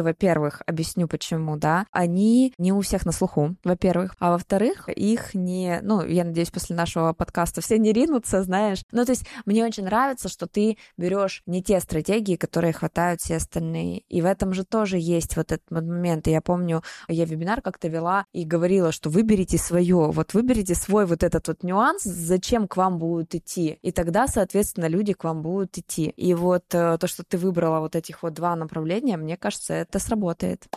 Во-первых, 0.03 0.63
объясню 0.67 1.09
почему, 1.09 1.57
да, 1.57 1.87
они 1.91 2.55
не 2.59 2.73
у 2.73 2.81
всех 2.81 3.07
на 3.07 3.13
слуху, 3.13 3.57
во-первых. 3.65 4.15
А 4.19 4.33
во-вторых, 4.33 4.89
их 4.89 5.35
не, 5.35 5.81
ну, 5.83 6.05
я 6.05 6.25
надеюсь, 6.25 6.51
после 6.51 6.77
нашего 6.77 7.13
подкаста 7.13 7.61
все 7.61 7.79
не 7.79 7.93
ринутся, 7.93 8.43
знаешь. 8.43 8.83
Ну, 8.93 9.05
то 9.05 9.13
есть 9.13 9.27
мне 9.45 9.65
очень 9.65 9.85
нравится, 9.85 10.29
что 10.29 10.47
ты 10.47 10.79
берешь 10.97 11.43
не 11.47 11.63
те 11.63 11.81
стратегии, 11.81 12.37
которые 12.37 12.73
хватают 12.73 13.21
все 13.21 13.37
остальные. 13.37 14.01
И 14.09 14.23
в 14.23 14.27
этом 14.27 14.53
же 14.53 14.65
тоже 14.65 14.99
есть 14.99 15.37
вот 15.37 15.53
этот 15.53 15.71
момент. 15.71 16.29
И 16.29 16.31
я 16.31 16.41
помню, 16.41 16.83
я 17.09 17.25
вебинар 17.25 17.63
как-то 17.63 17.89
вела 17.89 18.25
и 18.33 18.45
говорила, 18.45 18.93
что 18.93 19.11
выберите 19.11 19.59
свое, 19.59 20.11
вот 20.11 20.35
выберите 20.35 20.75
свой 20.75 21.07
вот 21.07 21.23
этот 21.23 21.49
вот 21.49 21.63
нюанс, 21.63 22.03
зачем 22.03 22.69
к 22.69 22.77
вам 22.77 22.99
будут 22.99 23.35
идти. 23.35 23.79
И 23.83 23.93
тогда, 23.93 24.27
соответственно, 24.27 24.87
люди 24.87 25.13
к 25.13 25.25
вам 25.25 25.43
будут 25.43 25.77
идти. 25.79 26.11
И 26.17 26.35
вот 26.35 26.65
э, 26.73 26.99
то, 26.99 27.07
что 27.07 27.25
ты 27.25 27.39
выбрала 27.39 27.81
вот 27.81 27.97
этих 27.97 28.23
вот 28.23 28.35
два 28.35 28.57
направления, 28.57 29.17
мне 29.17 29.37
кажется, 29.41 29.75
это 29.75 29.99
сработает. 29.99 30.69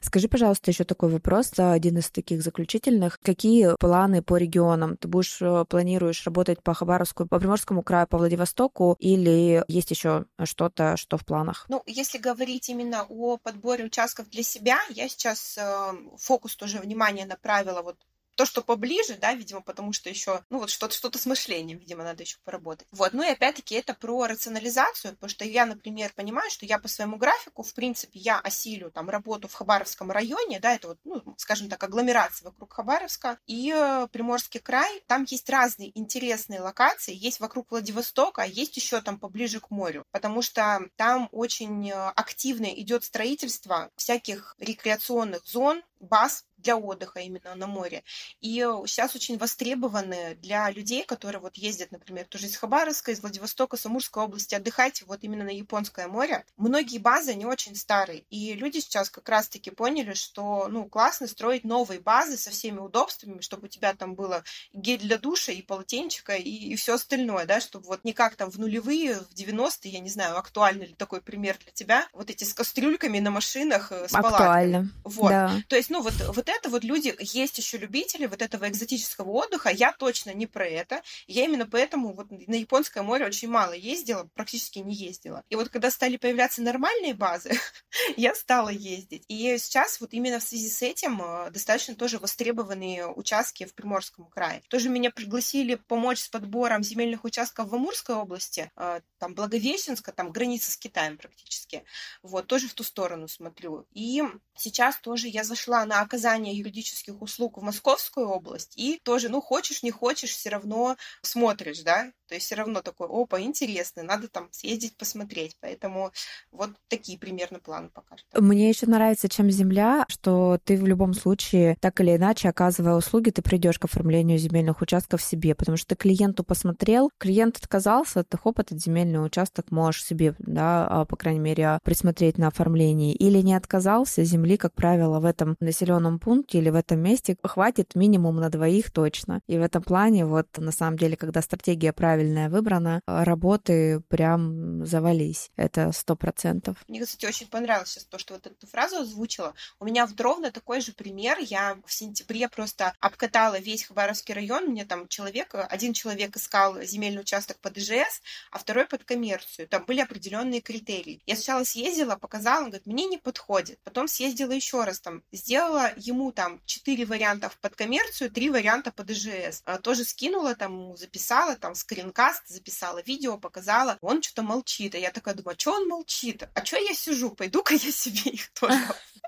Скажи, 0.00 0.28
пожалуйста, 0.28 0.70
еще 0.70 0.84
такой 0.84 1.10
вопрос, 1.10 1.52
один 1.56 1.98
из 1.98 2.10
таких 2.10 2.42
заключительных. 2.42 3.18
Какие 3.20 3.76
планы 3.78 4.22
по 4.22 4.36
регионам? 4.36 4.96
Ты 4.96 5.08
будешь 5.08 5.38
э, 5.42 5.64
планируешь 5.68 6.24
работать 6.24 6.62
по 6.62 6.72
Хабаровску, 6.72 7.26
по 7.26 7.38
Приморскому 7.38 7.82
краю, 7.82 8.06
по 8.06 8.16
Владивостоку, 8.16 8.96
или 9.00 9.64
есть 9.66 9.90
еще 9.90 10.26
что-то, 10.44 10.96
что 10.96 11.18
в 11.18 11.24
планах? 11.24 11.66
Ну, 11.68 11.82
если 11.86 12.18
говорить 12.18 12.68
именно 12.68 13.06
о 13.08 13.38
подборе 13.38 13.84
участков 13.84 14.30
для 14.30 14.44
себя, 14.44 14.78
я 14.90 15.08
сейчас 15.08 15.58
э, 15.58 15.92
фокус 16.16 16.54
тоже 16.54 16.78
внимания 16.78 17.26
направила 17.26 17.82
вот 17.82 17.96
то, 18.38 18.46
что 18.46 18.62
поближе, 18.62 19.16
да, 19.20 19.34
видимо, 19.34 19.62
потому 19.62 19.92
что 19.92 20.08
еще, 20.08 20.44
ну, 20.48 20.60
вот 20.60 20.70
что-то 20.70 20.94
что 20.94 21.10
с 21.18 21.26
мышлением, 21.26 21.78
видимо, 21.78 22.04
надо 22.04 22.22
еще 22.22 22.36
поработать. 22.44 22.86
Вот, 22.92 23.12
ну 23.12 23.24
и 23.24 23.32
опять-таки 23.32 23.74
это 23.74 23.94
про 23.94 24.28
рационализацию, 24.28 25.14
потому 25.14 25.28
что 25.28 25.44
я, 25.44 25.66
например, 25.66 26.12
понимаю, 26.14 26.48
что 26.48 26.64
я 26.64 26.78
по 26.78 26.86
своему 26.86 27.16
графику, 27.16 27.64
в 27.64 27.74
принципе, 27.74 28.20
я 28.20 28.38
осилю 28.38 28.92
там 28.92 29.10
работу 29.10 29.48
в 29.48 29.54
Хабаровском 29.54 30.12
районе, 30.12 30.60
да, 30.60 30.72
это 30.76 30.86
вот, 30.86 30.98
ну, 31.02 31.34
скажем 31.36 31.68
так, 31.68 31.82
агломерация 31.82 32.46
вокруг 32.46 32.72
Хабаровска, 32.72 33.40
и 33.48 33.72
э, 33.74 34.06
Приморский 34.12 34.60
край, 34.60 35.02
там 35.08 35.26
есть 35.28 35.50
разные 35.50 35.90
интересные 35.98 36.60
локации, 36.60 37.16
есть 37.16 37.40
вокруг 37.40 37.72
Владивостока, 37.72 38.42
а 38.42 38.46
есть 38.46 38.76
еще 38.76 39.00
там 39.00 39.18
поближе 39.18 39.58
к 39.58 39.72
морю, 39.72 40.04
потому 40.12 40.42
что 40.42 40.88
там 40.94 41.28
очень 41.32 41.90
э, 41.90 42.10
активно 42.14 42.66
идет 42.66 43.02
строительство 43.02 43.90
всяких 43.96 44.54
рекреационных 44.60 45.44
зон, 45.44 45.82
баз 46.00 46.44
для 46.58 46.76
отдыха 46.76 47.20
именно 47.20 47.54
на 47.54 47.66
море. 47.66 48.02
И 48.40 48.56
сейчас 48.86 49.14
очень 49.14 49.38
востребованы 49.38 50.36
для 50.42 50.70
людей, 50.70 51.04
которые 51.04 51.40
вот 51.40 51.56
ездят, 51.56 51.92
например, 51.92 52.26
тоже 52.26 52.46
из 52.46 52.56
Хабаровска, 52.56 53.12
из 53.12 53.20
Владивостока, 53.20 53.76
Самурской 53.76 54.24
области 54.24 54.54
отдыхать 54.54 55.02
вот 55.02 55.20
именно 55.22 55.44
на 55.44 55.50
Японское 55.50 56.08
море. 56.08 56.44
Многие 56.56 56.98
базы, 56.98 57.34
не 57.34 57.46
очень 57.46 57.76
старые. 57.76 58.24
И 58.30 58.54
люди 58.54 58.78
сейчас 58.78 59.08
как 59.08 59.28
раз-таки 59.28 59.70
поняли, 59.70 60.14
что, 60.14 60.66
ну, 60.68 60.84
классно 60.86 61.26
строить 61.26 61.64
новые 61.64 62.00
базы 62.00 62.36
со 62.36 62.50
всеми 62.50 62.80
удобствами, 62.80 63.40
чтобы 63.40 63.66
у 63.66 63.68
тебя 63.68 63.94
там 63.94 64.14
было 64.14 64.42
гель 64.72 65.00
для 65.00 65.18
душа 65.18 65.52
и 65.52 65.62
полотенчика 65.62 66.34
и, 66.34 66.50
и 66.50 66.76
все 66.76 66.94
остальное, 66.94 67.46
да, 67.46 67.60
чтобы 67.60 67.86
вот 67.86 68.04
не 68.04 68.12
как 68.12 68.34
там 68.34 68.50
в 68.50 68.58
нулевые, 68.58 69.20
в 69.20 69.32
90-е, 69.34 69.92
я 69.92 70.00
не 70.00 70.10
знаю, 70.10 70.36
актуальный 70.36 70.86
ли 70.86 70.94
такой 70.94 71.20
пример 71.20 71.56
для 71.62 71.72
тебя, 71.72 72.08
вот 72.12 72.30
эти 72.30 72.44
с 72.44 72.52
кастрюльками 72.52 73.20
на 73.20 73.30
машинах, 73.30 73.92
э, 73.92 74.08
с 74.08 74.14
Актуально. 74.14 74.38
палатками. 74.38 74.90
Вот. 75.04 75.30
Да. 75.30 75.52
То 75.68 75.76
есть, 75.76 75.87
ну, 75.90 76.02
вот, 76.02 76.14
вот 76.28 76.48
это 76.48 76.68
вот 76.68 76.84
люди, 76.84 77.14
есть 77.20 77.58
еще 77.58 77.78
любители 77.78 78.26
вот 78.26 78.42
этого 78.42 78.68
экзотического 78.68 79.30
отдыха, 79.30 79.70
я 79.70 79.92
точно 79.92 80.32
не 80.32 80.46
про 80.46 80.66
это. 80.66 81.02
Я 81.26 81.44
именно 81.44 81.66
поэтому 81.66 82.12
вот 82.14 82.30
на 82.30 82.54
Японское 82.54 83.02
море 83.02 83.26
очень 83.26 83.48
мало 83.48 83.72
ездила, 83.72 84.28
практически 84.34 84.78
не 84.78 84.94
ездила. 84.94 85.44
И 85.48 85.56
вот 85.56 85.68
когда 85.68 85.90
стали 85.90 86.16
появляться 86.16 86.62
нормальные 86.62 87.14
базы, 87.14 87.50
я 88.16 88.34
стала 88.34 88.68
ездить. 88.68 89.24
И 89.28 89.56
сейчас 89.58 90.00
вот 90.00 90.12
именно 90.12 90.38
в 90.38 90.42
связи 90.42 90.68
с 90.68 90.82
этим 90.82 91.20
э, 91.22 91.50
достаточно 91.50 91.94
тоже 91.94 92.18
востребованные 92.18 93.06
участки 93.06 93.64
в 93.64 93.74
Приморском 93.74 94.26
крае. 94.26 94.62
Тоже 94.68 94.88
меня 94.88 95.10
пригласили 95.10 95.76
помочь 95.76 96.20
с 96.20 96.28
подбором 96.28 96.82
земельных 96.82 97.24
участков 97.24 97.68
в 97.68 97.74
Амурской 97.74 98.14
области, 98.14 98.70
э, 98.76 99.00
там 99.18 99.34
Благовещенска, 99.34 100.12
там 100.12 100.32
граница 100.32 100.70
с 100.70 100.76
Китаем 100.76 101.16
практически. 101.16 101.84
Вот, 102.22 102.46
тоже 102.46 102.68
в 102.68 102.74
ту 102.74 102.84
сторону 102.84 103.28
смотрю. 103.28 103.86
И 103.92 104.22
сейчас 104.54 104.98
тоже 104.98 105.28
я 105.28 105.44
зашла 105.44 105.77
на 105.84 106.00
оказание 106.00 106.56
юридических 106.56 107.20
услуг 107.20 107.58
в 107.58 107.62
Московскую 107.62 108.28
область, 108.28 108.74
и 108.76 109.00
тоже, 109.02 109.28
ну, 109.28 109.40
хочешь, 109.40 109.82
не 109.82 109.90
хочешь, 109.90 110.30
все 110.30 110.50
равно 110.50 110.96
смотришь, 111.22 111.80
да, 111.80 112.12
то 112.28 112.34
есть 112.34 112.46
все 112.46 112.56
равно 112.56 112.82
такой, 112.82 113.08
опа, 113.10 113.40
интересно, 113.40 114.02
надо 114.02 114.28
там 114.28 114.48
съездить, 114.50 114.96
посмотреть. 114.96 115.56
Поэтому 115.60 116.12
вот 116.52 116.70
такие 116.88 117.18
примерно 117.18 117.58
планы 117.58 117.88
пока 117.88 118.18
что. 118.18 118.42
Мне 118.42 118.68
еще 118.68 118.86
нравится, 118.86 119.28
чем 119.28 119.50
земля, 119.50 120.04
что 120.08 120.58
ты 120.62 120.76
в 120.76 120.86
любом 120.86 121.14
случае, 121.14 121.76
так 121.80 122.00
или 122.00 122.16
иначе, 122.16 122.50
оказывая 122.50 122.94
услуги, 122.94 123.30
ты 123.30 123.40
придешь 123.40 123.78
к 123.78 123.86
оформлению 123.86 124.38
земельных 124.38 124.82
участков 124.82 125.22
себе, 125.22 125.54
потому 125.54 125.78
что 125.78 125.88
ты 125.88 125.96
клиенту 125.96 126.44
посмотрел, 126.44 127.10
клиент 127.18 127.56
отказался, 127.56 128.24
ты 128.24 128.36
хоп, 128.36 128.58
этот 128.58 128.80
земельный 128.80 129.24
участок 129.24 129.70
можешь 129.70 130.04
себе, 130.04 130.34
да, 130.38 130.86
а, 130.86 131.04
по 131.06 131.16
крайней 131.16 131.40
мере, 131.40 131.78
присмотреть 131.82 132.36
на 132.36 132.48
оформлении. 132.48 133.14
Или 133.14 133.38
не 133.38 133.54
отказался, 133.54 134.22
земли, 134.24 134.58
как 134.58 134.74
правило, 134.74 135.18
в 135.18 135.24
этом 135.24 135.56
населенном 135.68 136.18
пункте 136.18 136.58
или 136.58 136.70
в 136.70 136.74
этом 136.74 137.00
месте 137.00 137.36
хватит 137.42 137.94
минимум 137.94 138.36
на 138.36 138.48
двоих 138.48 138.90
точно. 138.90 139.40
И 139.46 139.58
в 139.58 139.62
этом 139.62 139.82
плане, 139.82 140.24
вот 140.24 140.46
на 140.56 140.72
самом 140.72 140.96
деле, 140.96 141.16
когда 141.16 141.42
стратегия 141.42 141.92
правильная, 141.92 142.48
выбрана, 142.48 143.00
работы 143.06 144.00
прям 144.08 144.84
завались. 144.86 145.50
Это 145.56 145.92
сто 145.92 146.16
процентов. 146.16 146.76
Мне, 146.88 147.04
кстати, 147.04 147.26
очень 147.26 147.48
понравилось 147.48 147.90
сейчас 147.90 148.04
то, 148.04 148.18
что 148.18 148.34
вот 148.34 148.46
эту 148.46 148.66
фразу 148.66 148.96
озвучила. 148.96 149.54
У 149.78 149.84
меня 149.84 150.06
в 150.06 150.18
ровно 150.20 150.50
такой 150.50 150.80
же 150.80 150.92
пример. 150.92 151.36
Я 151.38 151.78
в 151.84 151.92
сентябре 151.92 152.48
просто 152.48 152.94
обкатала 153.00 153.58
весь 153.58 153.84
Хабаровский 153.84 154.34
район. 154.34 154.66
Мне 154.68 154.84
там 154.84 155.06
человек, 155.08 155.54
один 155.54 155.92
человек 155.92 156.36
искал 156.36 156.80
земельный 156.82 157.20
участок 157.20 157.58
под 157.60 157.76
ИЖС, 157.76 158.22
а 158.50 158.58
второй 158.58 158.86
под 158.86 159.04
коммерцию. 159.04 159.68
Там 159.68 159.84
были 159.84 160.00
определенные 160.00 160.60
критерии. 160.60 161.20
Я 161.26 161.36
сначала 161.36 161.64
съездила, 161.64 162.16
показала, 162.16 162.64
он 162.64 162.70
говорит, 162.70 162.86
мне 162.86 163.04
не 163.04 163.18
подходит. 163.18 163.78
Потом 163.84 164.08
съездила 164.08 164.52
еще 164.52 164.84
раз 164.84 165.00
там, 165.00 165.22
сделала 165.32 165.57
ему 165.96 166.32
там 166.32 166.60
четыре 166.64 167.04
варианта 167.04 167.50
под 167.60 167.74
коммерцию, 167.74 168.30
три 168.30 168.50
варианта 168.50 168.90
под 168.90 169.10
ИЖС. 169.10 169.62
А, 169.64 169.78
тоже 169.78 170.04
скинула 170.04 170.54
там, 170.54 170.96
записала 170.96 171.56
там 171.56 171.74
скрин 171.74 171.98
скринкаст, 172.08 172.48
записала 172.48 173.02
видео, 173.02 173.38
показала. 173.38 173.98
Он 174.00 174.22
что-то 174.22 174.42
молчит. 174.42 174.94
А 174.94 174.98
я 174.98 175.10
такая 175.10 175.34
думаю, 175.34 175.54
а 175.56 175.60
что 175.60 175.72
он 175.72 175.88
молчит? 175.88 176.48
А 176.54 176.64
что 176.64 176.78
я 176.78 176.94
сижу? 176.94 177.30
Пойду-ка 177.30 177.74
я 177.74 177.92
себе 177.92 178.30
их 178.30 178.50
тоже 178.52 178.78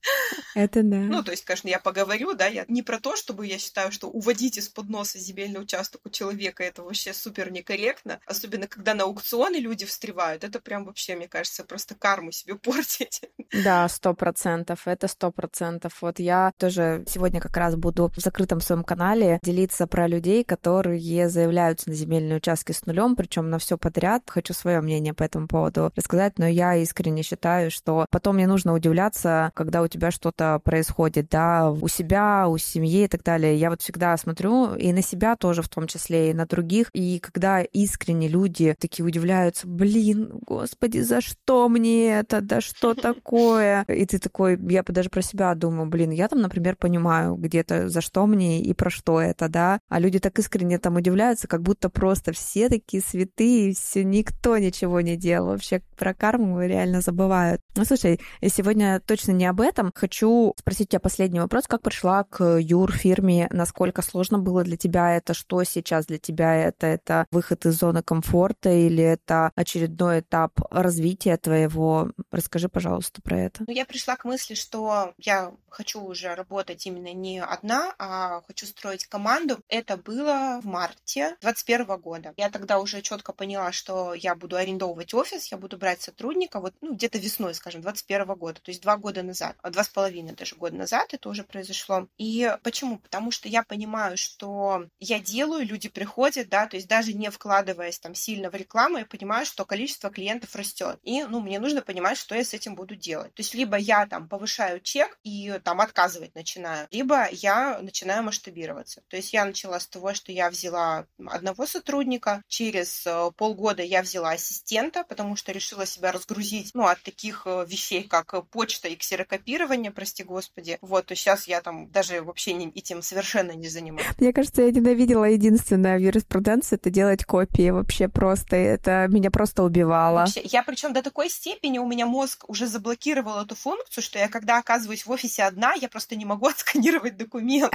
Это 0.55 0.83
да. 0.83 0.97
Ну, 0.97 1.23
то 1.23 1.31
есть, 1.31 1.45
конечно, 1.45 1.69
я 1.69 1.79
поговорю, 1.79 2.35
да, 2.35 2.47
я 2.47 2.65
не 2.69 2.83
про 2.83 2.99
то, 2.99 3.17
чтобы 3.17 3.47
я 3.47 3.59
считаю, 3.59 3.93
что 3.93 4.09
уводить 4.09 4.59
из-под 4.59 4.88
носа 4.88 5.19
земельный 5.19 5.61
участок 5.61 6.01
у 6.05 6.11
человека 6.11 6.65
это 6.65 6.83
вообще 6.83 7.12
супер 7.12 7.51
некорректно, 7.51 8.21
особенно 8.27 8.67
когда 8.67 8.95
на 8.95 9.05
аукционы 9.05 9.57
люди 9.57 9.87
встревают, 9.87 10.45
это 10.45 10.61
прям 10.61 10.85
вообще, 10.85 11.17
мне 11.17 11.29
кажется, 11.29 11.65
просто 11.65 11.95
карму 11.95 12.33
себе 12.33 12.55
портить. 12.62 13.23
Да, 13.65 13.88
сто 13.88 14.15
процентов, 14.15 14.87
это 14.87 15.09
сто 15.09 15.31
процентов. 15.31 15.99
Вот 16.01 16.19
я 16.19 16.53
тоже 16.59 17.05
сегодня 17.07 17.41
как 17.41 17.57
раз 17.57 17.77
буду 17.77 18.11
в 18.15 18.21
закрытом 18.21 18.61
своем 18.61 18.85
канале 18.85 19.38
делиться 19.43 19.87
про 19.87 20.07
людей, 20.07 20.45
которые 20.45 21.29
заявляются 21.29 21.88
на 21.88 21.95
земельные 21.95 22.38
участки 22.38 22.73
с 22.73 22.85
нулем, 22.87 23.17
причем 23.17 23.51
на 23.51 23.59
все 23.59 23.79
подряд. 23.79 24.23
Хочу 24.27 24.55
свое 24.55 24.81
мнение 24.81 25.15
по 25.15 25.23
этому 25.23 25.49
поводу 25.49 25.93
рассказать, 25.97 26.38
но 26.38 26.47
я 26.47 26.77
искренне 26.77 27.23
считаю, 27.23 27.71
что 27.71 28.07
потом 28.11 28.37
не 28.37 28.47
нужно 28.47 28.75
удивляться, 28.75 29.53
когда 29.55 29.83
у 29.83 29.88
тебя 29.93 30.11
что-то 30.11 30.61
происходит, 30.65 31.29
да, 31.31 31.71
у 31.71 31.89
себя, 31.89 32.49
у 32.49 32.59
семьи 32.59 33.05
и 33.05 33.09
так 33.09 33.23
далее. 33.23 33.57
Я 33.57 33.71
вот 33.71 33.83
всегда 33.83 34.17
смотрю 34.17 34.75
и 34.75 34.93
на 34.93 35.03
себя 35.03 35.37
тоже 35.37 35.63
в 35.63 35.69
том 35.69 35.87
числе, 35.87 36.31
и 36.31 36.35
на 36.35 36.47
других. 36.47 36.89
И 36.93 37.19
когда 37.19 37.63
искренне 37.63 38.29
люди 38.29 38.75
такие 38.79 39.05
удивляются, 39.05 39.67
блин, 39.67 40.31
господи, 40.47 40.99
за 40.99 41.21
что 41.21 41.69
мне 41.69 42.19
это, 42.19 42.41
да 42.41 42.61
что 42.61 42.95
такое? 42.95 43.85
И 43.89 44.07
ты 44.07 44.19
такой, 44.19 44.59
я 44.69 44.83
даже 44.83 45.11
про 45.11 45.23
себя 45.23 45.55
думаю, 45.55 45.89
блин, 45.89 46.11
я 46.11 46.29
там, 46.29 46.41
например, 46.41 46.77
понимаю 46.77 47.37
где-то, 47.37 47.89
за 47.89 48.01
что 48.01 48.27
мне 48.27 48.63
и 48.63 48.75
про 48.75 48.91
что 48.91 49.21
это, 49.21 49.49
да. 49.49 49.79
А 49.89 49.99
люди 49.99 50.19
так 50.19 50.39
искренне 50.39 50.79
там 50.79 50.97
удивляются, 50.97 51.49
как 51.49 51.63
будто 51.63 51.89
просто 51.89 52.33
все 52.33 52.69
такие 52.69 53.03
святые, 53.03 53.75
все, 53.75 54.05
никто 54.05 54.57
ничего 54.59 55.01
не 55.01 55.17
делал. 55.17 55.49
Вообще 55.49 55.83
про 55.97 56.15
карму 56.15 56.63
реально 56.63 57.01
забывают. 57.01 57.61
Ну, 57.77 57.85
слушай, 57.85 58.21
сегодня 58.47 59.01
точно 59.01 59.33
не 59.33 59.47
об 59.47 59.61
этом. 59.61 59.82
Хочу 59.95 60.55
спросить 60.59 60.90
тебя 60.90 61.01
последний 61.01 61.40
вопрос. 61.40 61.66
Как 61.66 61.83
пришла 61.83 62.25
к 62.25 62.59
Юр 62.59 62.92
фирме? 62.92 63.49
Насколько 63.51 64.03
сложно 64.03 64.38
было 64.38 64.62
для 64.62 64.77
тебя 64.77 65.16
это? 65.16 65.35
Что 65.35 65.64
сейчас 65.64 66.07
для 66.07 66.18
тебя 66.18 66.55
это? 66.55 66.87
Это 66.87 67.27
выход 67.31 67.66
из 67.66 67.79
зоны 67.79 68.03
комфорта 68.03 68.71
или 68.71 69.03
это 69.03 69.51
очередной 69.55 70.21
этап 70.21 70.53
развития 70.71 71.37
твоего? 71.37 72.12
Расскажи, 72.31 72.68
пожалуйста, 72.68 73.23
про 73.23 73.40
это. 73.40 73.64
Ну, 73.66 73.73
я 73.73 73.85
пришла 73.85 74.16
к 74.16 74.25
мысли, 74.25 74.55
что 74.55 75.14
я 75.18 75.53
хочу 75.68 76.01
уже 76.03 76.35
работать 76.35 76.87
именно 76.87 77.12
не 77.12 77.40
одна, 77.40 77.95
а 77.99 78.42
хочу 78.47 78.66
строить 78.66 79.07
команду. 79.07 79.59
Это 79.68 79.97
было 79.97 80.61
в 80.62 80.66
марте 80.66 81.37
2021 81.40 82.01
года. 82.01 82.35
Я 82.37 82.51
тогда 82.51 82.79
уже 82.79 83.01
четко 83.03 83.33
поняла, 83.33 83.73
что 83.73 84.14
я 84.14 84.35
буду 84.35 84.57
арендовывать 84.57 85.14
офис, 85.14 85.47
я 85.47 85.57
буду 85.57 85.77
брать 85.79 86.03
сотрудника 86.03 86.61
вот 86.61 86.75
ну, 86.81 86.95
где-то 86.95 87.18
весной, 87.18 87.55
скажем, 87.55 87.81
2021 87.83 88.35
года, 88.37 88.61
то 88.61 88.71
есть 88.71 88.83
два 88.83 88.97
года 88.97 89.23
назад, 89.23 89.57
два 89.73 89.85
с 89.85 89.89
половиной 89.89 90.35
даже 90.35 90.57
года 90.57 90.77
назад 90.77 91.15
это 91.15 91.29
уже 91.29 91.45
произошло. 91.45 92.07
И 92.19 92.55
почему? 92.63 92.99
Потому 92.99 93.31
что 93.31 93.49
я 93.49 93.63
понимаю, 93.63 94.17
что 94.17 94.87
я 95.01 95.19
делаю, 95.19 95.67
люди 95.67 95.89
приходят, 95.89 96.49
да, 96.49 96.67
то 96.67 96.77
есть 96.77 96.89
даже 96.89 97.13
не 97.13 97.31
вкладываясь 97.31 97.99
там 97.99 98.15
сильно 98.15 98.51
в 98.51 98.55
рекламу, 98.55 98.99
я 98.99 99.07
понимаю, 99.07 99.47
что 99.47 99.65
количество 99.65 100.11
клиентов 100.11 100.55
растет. 100.55 100.99
И, 101.03 101.25
ну, 101.25 101.41
мне 101.41 101.59
нужно 101.59 101.83
понимать, 101.83 102.19
что 102.19 102.35
я 102.35 102.45
с 102.45 102.55
этим 102.55 102.75
буду 102.75 102.95
делать. 102.95 103.35
То 103.35 103.41
есть 103.41 103.55
либо 103.55 103.77
я 103.77 104.07
там 104.07 104.29
повышаю 104.29 104.81
чек 104.81 105.19
и 105.23 105.59
там 105.65 105.81
отказывать 105.81 106.35
начинаю, 106.35 106.87
либо 106.91 107.29
я 107.31 107.79
начинаю 107.81 108.23
масштабироваться. 108.23 109.03
То 109.09 109.17
есть 109.17 109.33
я 109.33 109.45
начала 109.45 109.81
с 109.81 109.87
того, 109.87 110.15
что 110.15 110.33
я 110.33 110.51
взяла 110.51 111.07
одного 111.27 111.67
сотрудника, 111.67 112.43
через 112.49 113.07
э, 113.07 113.31
полгода 113.37 113.83
я 113.83 114.03
взяла 114.03 114.31
ассистента, 114.31 115.05
потому 115.05 115.37
что 115.37 115.53
решила 115.53 115.87
себя 115.87 116.13
разгрузить, 116.13 116.73
ну, 116.75 116.87
от 116.87 117.03
таких 117.03 117.43
э, 117.47 117.65
вещей, 117.67 118.05
как 118.05 118.49
почта 118.51 118.89
и 118.89 118.97
ксерокопирование, 118.97 119.62
прости 119.90 120.22
господи. 120.22 120.79
Вот, 120.81 121.07
то 121.07 121.14
сейчас 121.14 121.46
я 121.46 121.61
там 121.61 121.90
даже 121.90 122.22
вообще 122.22 122.53
не, 122.53 122.68
этим 122.68 123.03
совершенно 123.03 123.53
не 123.53 123.68
занимаюсь. 123.68 124.09
Мне 124.18 124.33
кажется, 124.33 124.62
я 124.62 124.70
ненавидела 124.70 125.25
единственное 125.25 125.98
в 125.98 126.01
юриспруденции 126.01 126.77
это 126.77 126.90
делать 126.90 127.25
копии 127.25 127.70
вообще 127.70 128.09
просто. 128.09 128.57
Это 128.57 129.07
меня 129.09 129.31
просто 129.31 129.62
убивало. 129.62 130.20
Вообще, 130.20 130.42
я 130.44 130.62
причем 130.62 130.92
до 130.92 131.03
такой 131.03 131.29
степени 131.29 131.79
у 131.79 131.87
меня 131.87 132.07
мозг 132.07 132.44
уже 132.48 132.66
заблокировал 132.66 133.40
эту 133.40 133.55
функцию, 133.55 134.03
что 134.03 134.18
я 134.18 134.29
когда 134.29 134.59
оказываюсь 134.59 135.07
в 135.07 135.11
офисе 135.11 135.44
одна, 135.44 135.75
я 135.75 135.88
просто 135.88 136.16
не 136.16 136.25
могу 136.25 136.46
отсканировать 136.48 137.16
документ. 137.16 137.72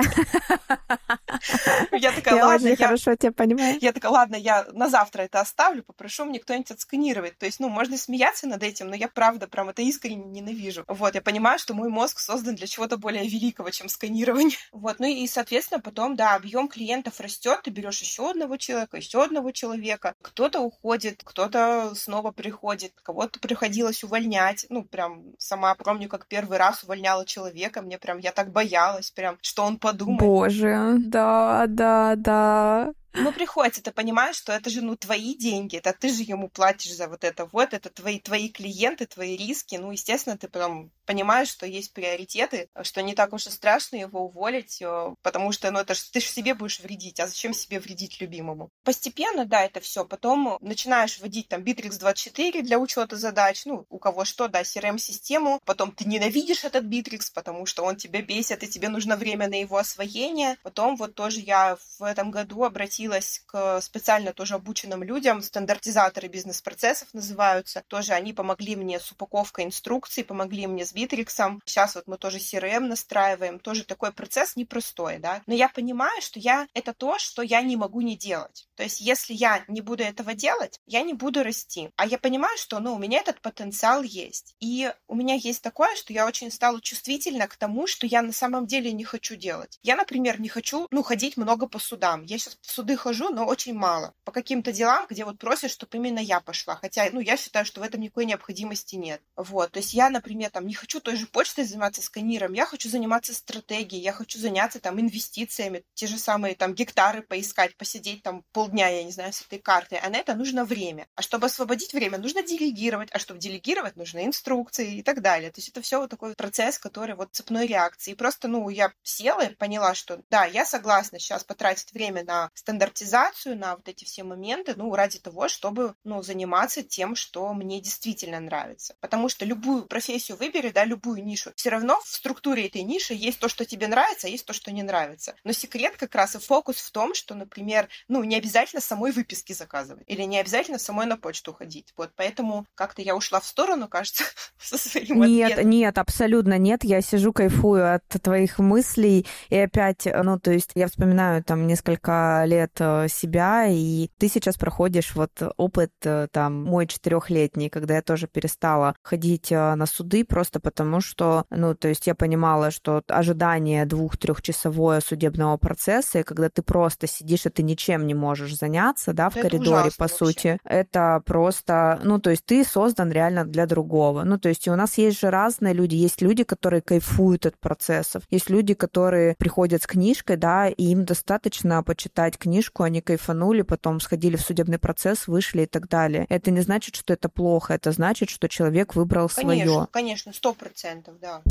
Я 1.91 2.11
такая, 2.11 2.43
ладно, 2.43 2.67
я 2.67 2.75
хорошо 2.75 3.15
тебя 3.15 3.31
понимаю. 3.31 3.77
Я 3.81 3.93
такая, 3.93 4.11
ладно, 4.11 4.35
я 4.35 4.65
на 4.73 4.89
завтра 4.89 5.23
это 5.23 5.39
оставлю, 5.39 5.83
попрошу 5.83 6.25
мне 6.25 6.39
кто-нибудь 6.39 6.71
отсканировать. 6.71 7.37
То 7.37 7.45
есть, 7.45 7.59
ну, 7.59 7.69
можно 7.69 7.97
смеяться 7.97 8.47
над 8.47 8.63
этим, 8.63 8.89
но 8.89 8.95
я 8.95 9.07
правда 9.07 9.47
прям 9.47 9.69
это 9.69 9.81
искренне 9.81 10.25
ненавижу. 10.25 10.83
Вот, 10.87 11.15
я 11.15 11.21
понимаю, 11.21 11.59
что 11.59 11.73
мой 11.77 11.89
мозг 11.89 12.19
создан 12.19 12.55
для 12.55 12.67
чего-то 12.67 12.97
более 12.97 13.27
великого, 13.27 13.69
чем 13.69 13.87
сканирование. 13.87 14.57
Вот, 14.71 14.99
ну 14.99 15.07
и, 15.07 15.27
соответственно, 15.27 15.81
потом, 15.81 16.15
да, 16.15 16.35
объем 16.35 16.67
клиентов 16.67 17.19
растет, 17.19 17.61
ты 17.63 17.71
берешь 17.71 18.01
еще 18.01 18.29
одного 18.29 18.57
человека, 18.57 18.97
еще 18.97 19.23
одного 19.23 19.51
человека. 19.51 20.13
Кто-то 20.21 20.59
уходит, 20.61 21.21
кто-то 21.23 21.93
снова 21.95 22.31
приходит, 22.31 22.93
кого-то 23.03 23.39
приходилось 23.39 24.03
увольнять. 24.03 24.65
Ну, 24.69 24.83
прям 24.83 25.23
сама 25.37 25.75
помню, 25.75 26.09
как 26.09 26.27
первый 26.27 26.57
раз 26.57 26.83
увольняла 26.83 27.25
человека, 27.25 27.81
мне 27.81 27.97
прям, 27.97 28.19
я 28.19 28.31
так 28.31 28.51
боялась, 28.51 29.11
прям, 29.11 29.37
что 29.41 29.63
он 29.63 29.77
подумает. 29.77 30.19
Боже, 30.19 30.95
да, 30.97 31.65
да, 31.67 32.15
да. 32.15 32.93
Ну, 33.13 33.31
приходится, 33.31 33.81
ты 33.81 33.91
понимаешь, 33.91 34.35
что 34.35 34.53
это 34.53 34.69
же, 34.69 34.81
ну, 34.81 34.95
твои 34.95 35.35
деньги, 35.35 35.77
это 35.77 35.93
ты 35.93 36.09
же 36.09 36.23
ему 36.23 36.49
платишь 36.49 36.95
за 36.95 37.07
вот 37.07 37.23
это 37.23 37.45
вот, 37.45 37.73
это 37.73 37.89
твои, 37.89 38.19
твои 38.19 38.49
клиенты, 38.49 39.05
твои 39.07 39.35
риски, 39.35 39.75
ну, 39.75 39.91
естественно, 39.91 40.37
ты 40.37 40.47
прям 40.47 40.91
понимаешь, 41.07 41.47
что 41.47 41.65
есть 41.65 41.93
приоритеты, 41.93 42.69
что 42.83 43.01
не 43.01 43.15
так 43.15 43.33
уж 43.33 43.47
и 43.47 43.49
страшно 43.49 43.95
его 43.95 44.25
уволить, 44.25 44.81
э, 44.81 45.15
потому 45.23 45.51
что, 45.51 45.71
ну, 45.71 45.79
это 45.79 45.95
ж, 45.95 46.01
ты 46.11 46.19
же 46.19 46.27
себе 46.27 46.53
будешь 46.53 46.81
вредить, 46.81 47.19
а 47.19 47.27
зачем 47.27 47.53
себе 47.53 47.79
вредить 47.79 48.21
любимому? 48.21 48.69
Постепенно, 48.83 49.45
да, 49.45 49.63
это 49.63 49.79
все. 49.79 50.05
Потом 50.05 50.57
начинаешь 50.61 51.19
вводить 51.19 51.47
там 51.47 51.61
Bittrex 51.61 51.97
24 51.97 52.61
для 52.61 52.77
учета 52.77 53.15
задач, 53.15 53.65
ну, 53.65 53.85
у 53.89 53.97
кого 53.97 54.25
что, 54.25 54.47
да, 54.49 54.61
CRM-систему, 54.61 55.61
потом 55.65 55.91
ты 55.91 56.05
ненавидишь 56.05 56.65
этот 56.65 56.83
Bittrex, 56.83 57.31
потому 57.33 57.65
что 57.65 57.83
он 57.83 57.95
тебя 57.95 58.21
бесит, 58.21 58.61
и 58.63 58.67
тебе 58.67 58.89
нужно 58.89 59.15
время 59.15 59.47
на 59.47 59.59
его 59.59 59.77
освоение. 59.77 60.57
Потом 60.61 60.97
вот 60.97 61.15
тоже 61.15 61.39
я 61.39 61.77
в 61.97 62.03
этом 62.03 62.31
году 62.31 62.63
обратилась 62.63 63.41
к 63.45 63.79
специально 63.81 64.33
тоже 64.33 64.55
обученным 64.55 65.03
людям, 65.03 65.41
стандартизаторы 65.41 66.27
бизнес-процессов 66.27 67.07
называются, 67.13 67.83
тоже 67.87 68.13
они 68.13 68.33
помогли 68.33 68.75
мне 68.75 68.99
с 68.99 69.11
упаковкой 69.11 69.65
инструкций, 69.65 70.25
помогли 70.25 70.67
мне 70.67 70.85
с 70.85 70.96
Битриксом. 70.97 71.61
Сейчас 71.63 71.93
вот 71.93 72.07
мы 72.07 72.17
тоже 72.17 72.39
CRM 72.39 72.79
настраиваем. 72.79 73.59
Тоже 73.59 73.83
такой 73.83 74.11
процесс 74.11 74.55
непростой, 74.55 75.19
да. 75.19 75.43
Но 75.45 75.53
я 75.53 75.69
понимаю, 75.69 76.19
что 76.23 76.39
я 76.39 76.67
это 76.73 76.91
то, 76.91 77.19
что 77.19 77.43
я 77.43 77.61
не 77.61 77.75
могу 77.75 78.01
не 78.01 78.17
делать. 78.17 78.67
То 78.73 78.81
есть, 78.81 78.99
если 78.99 79.35
я 79.35 79.63
не 79.67 79.81
буду 79.81 80.01
этого 80.01 80.33
делать, 80.33 80.79
я 80.87 81.03
не 81.03 81.13
буду 81.13 81.43
расти. 81.43 81.91
А 81.97 82.07
я 82.07 82.17
понимаю, 82.17 82.57
что, 82.57 82.79
ну, 82.79 82.95
у 82.95 82.97
меня 82.97 83.19
этот 83.19 83.41
потенциал 83.41 84.01
есть. 84.01 84.55
И 84.59 84.91
у 85.07 85.13
меня 85.13 85.35
есть 85.35 85.61
такое, 85.61 85.95
что 85.95 86.13
я 86.13 86.25
очень 86.25 86.49
стала 86.49 86.81
чувствительна 86.81 87.47
к 87.47 87.57
тому, 87.57 87.85
что 87.85 88.07
я 88.07 88.23
на 88.23 88.33
самом 88.33 88.65
деле 88.65 88.91
не 88.91 89.03
хочу 89.03 89.35
делать. 89.35 89.77
Я, 89.83 89.97
например, 89.97 90.41
не 90.41 90.49
хочу, 90.49 90.87
ну, 90.89 91.03
ходить 91.03 91.37
много 91.37 91.67
по 91.67 91.77
судам. 91.77 92.23
Я 92.23 92.39
сейчас 92.39 92.57
в 92.59 92.71
суды 92.71 92.97
хожу, 92.97 93.29
но 93.29 93.45
очень 93.45 93.75
мало. 93.75 94.15
По 94.23 94.31
каким-то 94.31 94.71
делам, 94.71 95.05
где 95.07 95.25
вот 95.25 95.37
просят, 95.37 95.69
чтобы 95.69 95.97
именно 95.97 96.19
я 96.19 96.39
пошла. 96.39 96.75
Хотя, 96.75 97.07
ну, 97.11 97.19
я 97.19 97.37
считаю, 97.37 97.65
что 97.67 97.81
в 97.81 97.83
этом 97.83 98.01
никакой 98.01 98.25
необходимости 98.25 98.95
нет. 98.95 99.21
Вот. 99.35 99.73
То 99.73 99.77
есть 99.77 99.93
я, 99.93 100.09
например, 100.09 100.49
там 100.49 100.65
не 100.65 100.73
хочу 100.73 100.86
хочу 100.87 101.01
той 101.01 101.17
же 101.17 101.27
почтой 101.27 101.65
заниматься, 101.65 102.01
сканиром, 102.01 102.53
я 102.53 102.65
хочу 102.65 102.87
заниматься 102.87 103.33
стратегией, 103.33 104.01
я 104.01 104.13
хочу 104.13 104.39
заняться 104.39 104.79
там 104.79 105.01
инвестициями, 105.01 105.83
те 105.95 106.07
же 106.07 106.17
самые 106.17 106.55
там 106.55 106.73
гектары 106.73 107.21
поискать, 107.21 107.75
посидеть 107.75 108.23
там 108.23 108.45
полдня, 108.53 108.87
я 108.87 109.03
не 109.03 109.11
знаю, 109.11 109.33
с 109.33 109.41
этой 109.41 109.59
картой, 109.59 109.99
а 109.99 110.09
на 110.09 110.15
это 110.15 110.33
нужно 110.33 110.63
время. 110.63 111.05
А 111.15 111.21
чтобы 111.21 111.47
освободить 111.47 111.93
время, 111.93 112.17
нужно 112.17 112.41
делегировать, 112.41 113.09
а 113.11 113.19
чтобы 113.19 113.41
делегировать, 113.41 113.97
нужны 113.97 114.25
инструкции 114.25 114.99
и 114.99 115.03
так 115.03 115.21
далее. 115.21 115.51
То 115.51 115.59
есть 115.59 115.67
это 115.67 115.81
все 115.81 115.99
вот 115.99 116.09
такой 116.09 116.33
процесс, 116.35 116.79
который 116.79 117.15
вот 117.15 117.33
цепной 117.33 117.67
реакции. 117.67 118.11
И 118.11 118.15
просто, 118.15 118.47
ну, 118.47 118.69
я 118.69 118.93
села 119.03 119.41
и 119.41 119.55
поняла, 119.55 119.93
что 119.93 120.21
да, 120.29 120.45
я 120.45 120.63
согласна 120.65 121.19
сейчас 121.19 121.43
потратить 121.43 121.91
время 121.91 122.23
на 122.23 122.49
стандартизацию, 122.53 123.57
на 123.57 123.75
вот 123.75 123.89
эти 123.89 124.05
все 124.05 124.23
моменты, 124.23 124.73
ну, 124.77 124.95
ради 124.95 125.19
того, 125.19 125.49
чтобы, 125.49 125.95
ну, 126.05 126.23
заниматься 126.23 126.81
тем, 126.81 127.17
что 127.17 127.53
мне 127.53 127.81
действительно 127.81 128.39
нравится. 128.39 128.95
Потому 129.01 129.27
что 129.27 129.43
любую 129.43 129.85
профессию 129.85 130.37
выбери, 130.37 130.76
да, 130.77 130.85
любую 130.85 131.25
нишу, 131.25 131.51
все 131.55 131.71
равно 131.71 131.99
в 132.03 132.07
структуре 132.07 132.67
этой 132.67 132.83
ниши 132.83 133.15
есть 133.15 133.39
то, 133.39 133.49
что 133.49 133.65
тебе 133.65 133.87
нравится, 133.87 134.27
а 134.27 134.29
есть 134.29 134.45
то, 134.45 134.53
что 134.53 134.71
не 134.71 134.83
нравится. 134.83 135.33
Но 135.43 135.51
секрет 135.51 135.95
как 135.97 136.13
раз 136.13 136.35
и 136.35 136.39
фокус 136.39 136.75
в 136.77 136.91
том, 136.91 137.15
что, 137.15 137.33
например, 137.33 137.89
ну, 138.07 138.23
не 138.23 138.35
обязательно 138.35 138.79
самой 138.79 139.11
выписки 139.11 139.53
заказывать 139.53 140.03
или 140.05 140.21
не 140.21 140.37
обязательно 140.37 140.77
самой 140.77 141.07
на 141.07 141.17
почту 141.17 141.51
ходить. 141.51 141.95
Вот 141.97 142.11
поэтому 142.15 142.67
как-то 142.75 143.01
я 143.01 143.15
ушла 143.15 143.39
в 143.39 143.45
сторону, 143.47 143.87
кажется, 143.87 144.23
со 144.59 144.77
своим 144.77 145.23
Нет, 145.23 145.53
ответом. 145.53 145.71
нет, 145.71 145.97
абсолютно 145.97 146.59
нет. 146.59 146.83
Я 146.83 147.01
сижу, 147.01 147.33
кайфую 147.33 147.95
от 147.95 148.07
твоих 148.21 148.59
мыслей. 148.59 149.25
И 149.49 149.57
опять, 149.57 150.05
ну, 150.05 150.39
то 150.39 150.51
есть 150.51 150.73
я 150.75 150.85
вспоминаю 150.85 151.43
там 151.43 151.65
несколько 151.65 152.43
лет 152.45 152.73
э, 152.77 153.07
себя, 153.09 153.65
и 153.67 154.11
ты 154.19 154.27
сейчас 154.27 154.57
проходишь 154.57 155.15
вот 155.15 155.31
опыт 155.57 155.93
э, 156.03 156.27
там 156.31 156.63
мой 156.63 156.85
четырехлетний, 156.85 157.71
когда 157.71 157.95
я 157.95 158.03
тоже 158.03 158.27
перестала 158.27 158.95
ходить 159.01 159.51
э, 159.51 159.73
на 159.73 159.87
суды 159.87 160.23
просто 160.23 160.59
потому 160.67 160.99
что, 160.99 161.45
ну, 161.49 161.75
то 161.75 161.87
есть 161.87 162.07
я 162.07 162.13
понимала, 162.13 162.71
что 162.71 163.01
ожидание 163.07 163.85
двух-трехчасовое 163.85 164.99
судебного 164.99 165.55
процесса, 165.55 166.19
и 166.19 166.23
когда 166.23 166.49
ты 166.49 166.61
просто 166.61 167.07
сидишь, 167.07 167.45
и 167.45 167.49
ты 167.49 167.63
ничем 167.63 168.05
не 168.05 168.13
можешь 168.13 168.53
заняться, 168.53 169.13
да, 169.13 169.29
в 169.29 169.37
это 169.37 169.47
коридоре, 169.47 169.91
по 169.97 170.03
вообще. 170.03 170.17
сути, 170.17 170.59
это 170.65 171.21
просто, 171.25 172.01
ну, 172.03 172.19
то 172.19 172.31
есть 172.31 172.45
ты 172.45 172.65
создан 172.65 173.13
реально 173.13 173.45
для 173.45 173.65
другого. 173.65 174.25
Ну, 174.25 174.37
то 174.37 174.49
есть 174.49 174.67
и 174.67 174.69
у 174.69 174.75
нас 174.75 174.97
есть 174.97 175.21
же 175.21 175.29
разные 175.29 175.73
люди. 175.73 175.95
Есть 175.95 176.21
люди, 176.21 176.43
которые 176.43 176.81
кайфуют 176.81 177.45
от 177.45 177.57
процессов. 177.57 178.23
Есть 178.29 178.49
люди, 178.49 178.73
которые 178.73 179.35
приходят 179.39 179.83
с 179.83 179.87
книжкой, 179.87 180.35
да, 180.35 180.67
и 180.67 180.83
им 180.83 181.05
достаточно 181.05 181.81
почитать 181.81 182.37
книжку, 182.37 182.83
они 182.83 182.99
кайфанули, 182.99 183.61
потом 183.61 184.01
сходили 184.01 184.35
в 184.35 184.41
судебный 184.41 184.79
процесс, 184.79 185.29
вышли 185.29 185.61
и 185.61 185.65
так 185.65 185.87
далее. 185.87 186.25
Это 186.27 186.51
не 186.51 186.59
значит, 186.59 186.97
что 186.97 187.13
это 187.13 187.29
плохо, 187.29 187.73
это 187.73 187.93
значит, 187.93 188.29
что 188.29 188.49
человек 188.49 188.95
выбрал 188.95 189.29
конечно, 189.29 189.71
свое. 189.71 189.87
Конечно, 189.91 190.33
сто 190.33 190.56
процентов, 190.57 191.19
да. 191.19 191.41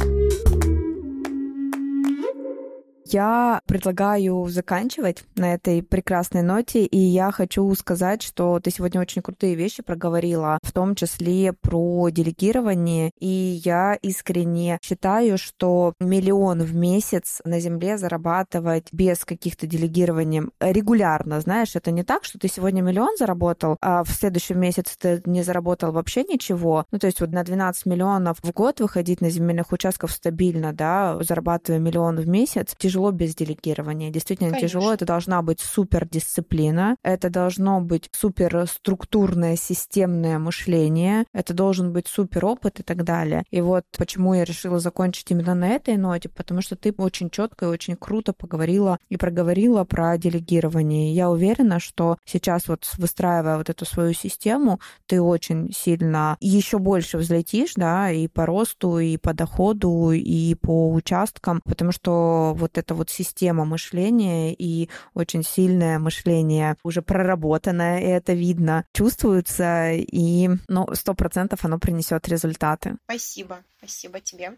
Я 3.08 3.60
предлагаю 3.66 4.48
заканчивать 4.48 5.22
на 5.36 5.54
этой 5.54 5.80
прекрасной 5.80 6.42
ноте, 6.42 6.84
и 6.84 6.98
я 6.98 7.30
хочу 7.30 7.72
сказать, 7.76 8.20
что 8.22 8.58
ты 8.58 8.72
сегодня 8.72 9.00
очень 9.00 9.22
крутые 9.22 9.54
вещи 9.54 9.80
проговорила, 9.80 10.58
в 10.62 10.72
том 10.72 10.96
числе 10.96 11.52
про 11.52 12.08
делегирование, 12.08 13.12
и 13.20 13.60
я 13.64 13.94
искренне 14.02 14.80
считаю, 14.82 15.38
что 15.38 15.92
миллион 16.00 16.62
в 16.62 16.74
месяц 16.74 17.40
на 17.44 17.60
Земле 17.60 17.96
зарабатывать 17.96 18.88
без 18.90 19.24
каких-то 19.24 19.68
делегирований 19.68 20.42
регулярно, 20.58 21.40
знаешь, 21.40 21.76
это 21.76 21.92
не 21.92 22.02
так, 22.02 22.24
что 22.24 22.40
ты 22.40 22.48
сегодня 22.48 22.82
миллион 22.82 23.16
заработал, 23.16 23.76
а 23.80 24.02
в 24.02 24.10
следующем 24.10 24.58
месяце 24.58 24.96
ты 24.98 25.22
не 25.26 25.44
заработал 25.44 25.92
вообще 25.92 26.24
ничего. 26.24 26.86
Ну, 26.90 26.98
то 26.98 27.06
есть 27.06 27.20
вот 27.20 27.30
на 27.30 27.44
12 27.44 27.86
миллионов 27.86 28.38
в 28.42 28.52
год 28.52 28.80
выходить 28.80 29.20
на 29.20 29.30
земельных 29.30 29.70
участков 29.70 30.10
стабильно, 30.10 30.72
да, 30.72 31.18
зарабатывая 31.20 31.78
миллион 31.78 32.16
в 32.16 32.26
месяц, 32.26 32.74
тяжело 32.76 32.95
тяжело 32.96 33.12
без 33.12 33.34
делегирования. 33.34 34.10
Действительно 34.10 34.50
Конечно. 34.50 34.68
тяжело. 34.68 34.92
Это 34.92 35.04
должна 35.04 35.42
быть 35.42 35.60
супер 35.60 36.08
дисциплина, 36.08 36.96
это 37.02 37.28
должно 37.28 37.80
быть 37.82 38.08
супер 38.12 38.66
структурное 38.66 39.56
системное 39.56 40.38
мышление, 40.38 41.24
это 41.34 41.52
должен 41.52 41.92
быть 41.92 42.08
супер 42.08 42.46
опыт 42.46 42.80
и 42.80 42.82
так 42.82 43.04
далее. 43.04 43.44
И 43.50 43.60
вот 43.60 43.84
почему 43.98 44.32
я 44.32 44.44
решила 44.44 44.78
закончить 44.78 45.30
именно 45.30 45.54
на 45.54 45.68
этой 45.68 45.98
ноте, 45.98 46.30
потому 46.30 46.62
что 46.62 46.74
ты 46.74 46.94
очень 46.96 47.28
четко 47.28 47.66
и 47.66 47.68
очень 47.68 47.96
круто 47.96 48.32
поговорила 48.32 48.98
и 49.10 49.18
проговорила 49.18 49.84
про 49.84 50.16
делегирование. 50.16 51.12
Я 51.12 51.28
уверена, 51.28 51.80
что 51.80 52.16
сейчас 52.24 52.66
вот 52.66 52.90
выстраивая 52.96 53.58
вот 53.58 53.68
эту 53.68 53.84
свою 53.84 54.14
систему, 54.14 54.80
ты 55.06 55.20
очень 55.20 55.70
сильно 55.76 56.38
еще 56.40 56.78
больше 56.78 57.18
взлетишь, 57.18 57.74
да, 57.76 58.10
и 58.10 58.26
по 58.26 58.46
росту, 58.46 58.98
и 58.98 59.18
по 59.18 59.34
доходу, 59.34 60.12
и 60.12 60.54
по 60.54 60.92
участкам, 60.92 61.60
потому 61.64 61.92
что 61.92 62.54
вот 62.56 62.78
это 62.78 62.85
это 62.86 62.94
вот 62.94 63.10
система 63.10 63.64
мышления 63.64 64.54
и 64.54 64.88
очень 65.14 65.42
сильное 65.42 65.98
мышление 65.98 66.76
уже 66.84 67.02
проработанное, 67.02 68.00
и 68.00 68.04
это 68.04 68.32
видно, 68.32 68.84
чувствуется, 68.92 69.90
и 69.92 70.48
ну, 70.68 70.86
сто 70.94 71.14
процентов 71.14 71.64
оно 71.64 71.78
принесет 71.78 72.28
результаты. 72.28 72.96
Спасибо, 73.06 73.58
спасибо 73.78 74.20
тебе. 74.20 74.52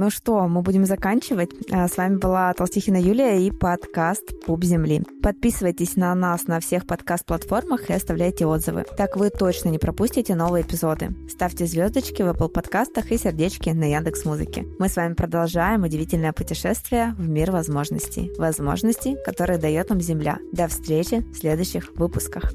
Ну 0.00 0.10
что, 0.10 0.46
мы 0.46 0.62
будем 0.62 0.84
заканчивать. 0.84 1.50
А, 1.72 1.88
с 1.88 1.96
вами 1.96 2.18
была 2.18 2.54
Толстихина 2.54 2.98
Юлия 2.98 3.44
и 3.44 3.50
подкаст 3.50 4.44
«Пуп 4.46 4.62
земли». 4.62 5.02
Подписывайтесь 5.24 5.96
на 5.96 6.14
нас 6.14 6.46
на 6.46 6.60
всех 6.60 6.86
подкаст-платформах 6.86 7.90
и 7.90 7.94
оставляйте 7.94 8.46
отзывы. 8.46 8.84
Так 8.96 9.16
вы 9.16 9.30
точно 9.30 9.70
не 9.70 9.78
пропустите 9.78 10.36
новые 10.36 10.62
эпизоды. 10.62 11.16
Ставьте 11.28 11.66
звездочки 11.66 12.22
в 12.22 12.28
Apple 12.28 12.48
подкастах 12.48 13.10
и 13.10 13.18
сердечки 13.18 13.70
на 13.70 13.90
Яндекс 13.90 14.24
Музыке. 14.24 14.68
Мы 14.78 14.88
с 14.88 14.94
вами 14.94 15.14
продолжаем 15.14 15.82
удивительное 15.82 16.32
путешествие 16.32 17.16
в 17.18 17.28
мир 17.28 17.50
возможностей. 17.50 18.30
Возможностей, 18.38 19.16
которые 19.24 19.58
дает 19.58 19.90
нам 19.90 20.00
Земля. 20.00 20.38
До 20.52 20.68
встречи 20.68 21.26
в 21.32 21.38
следующих 21.38 21.90
выпусках. 21.96 22.52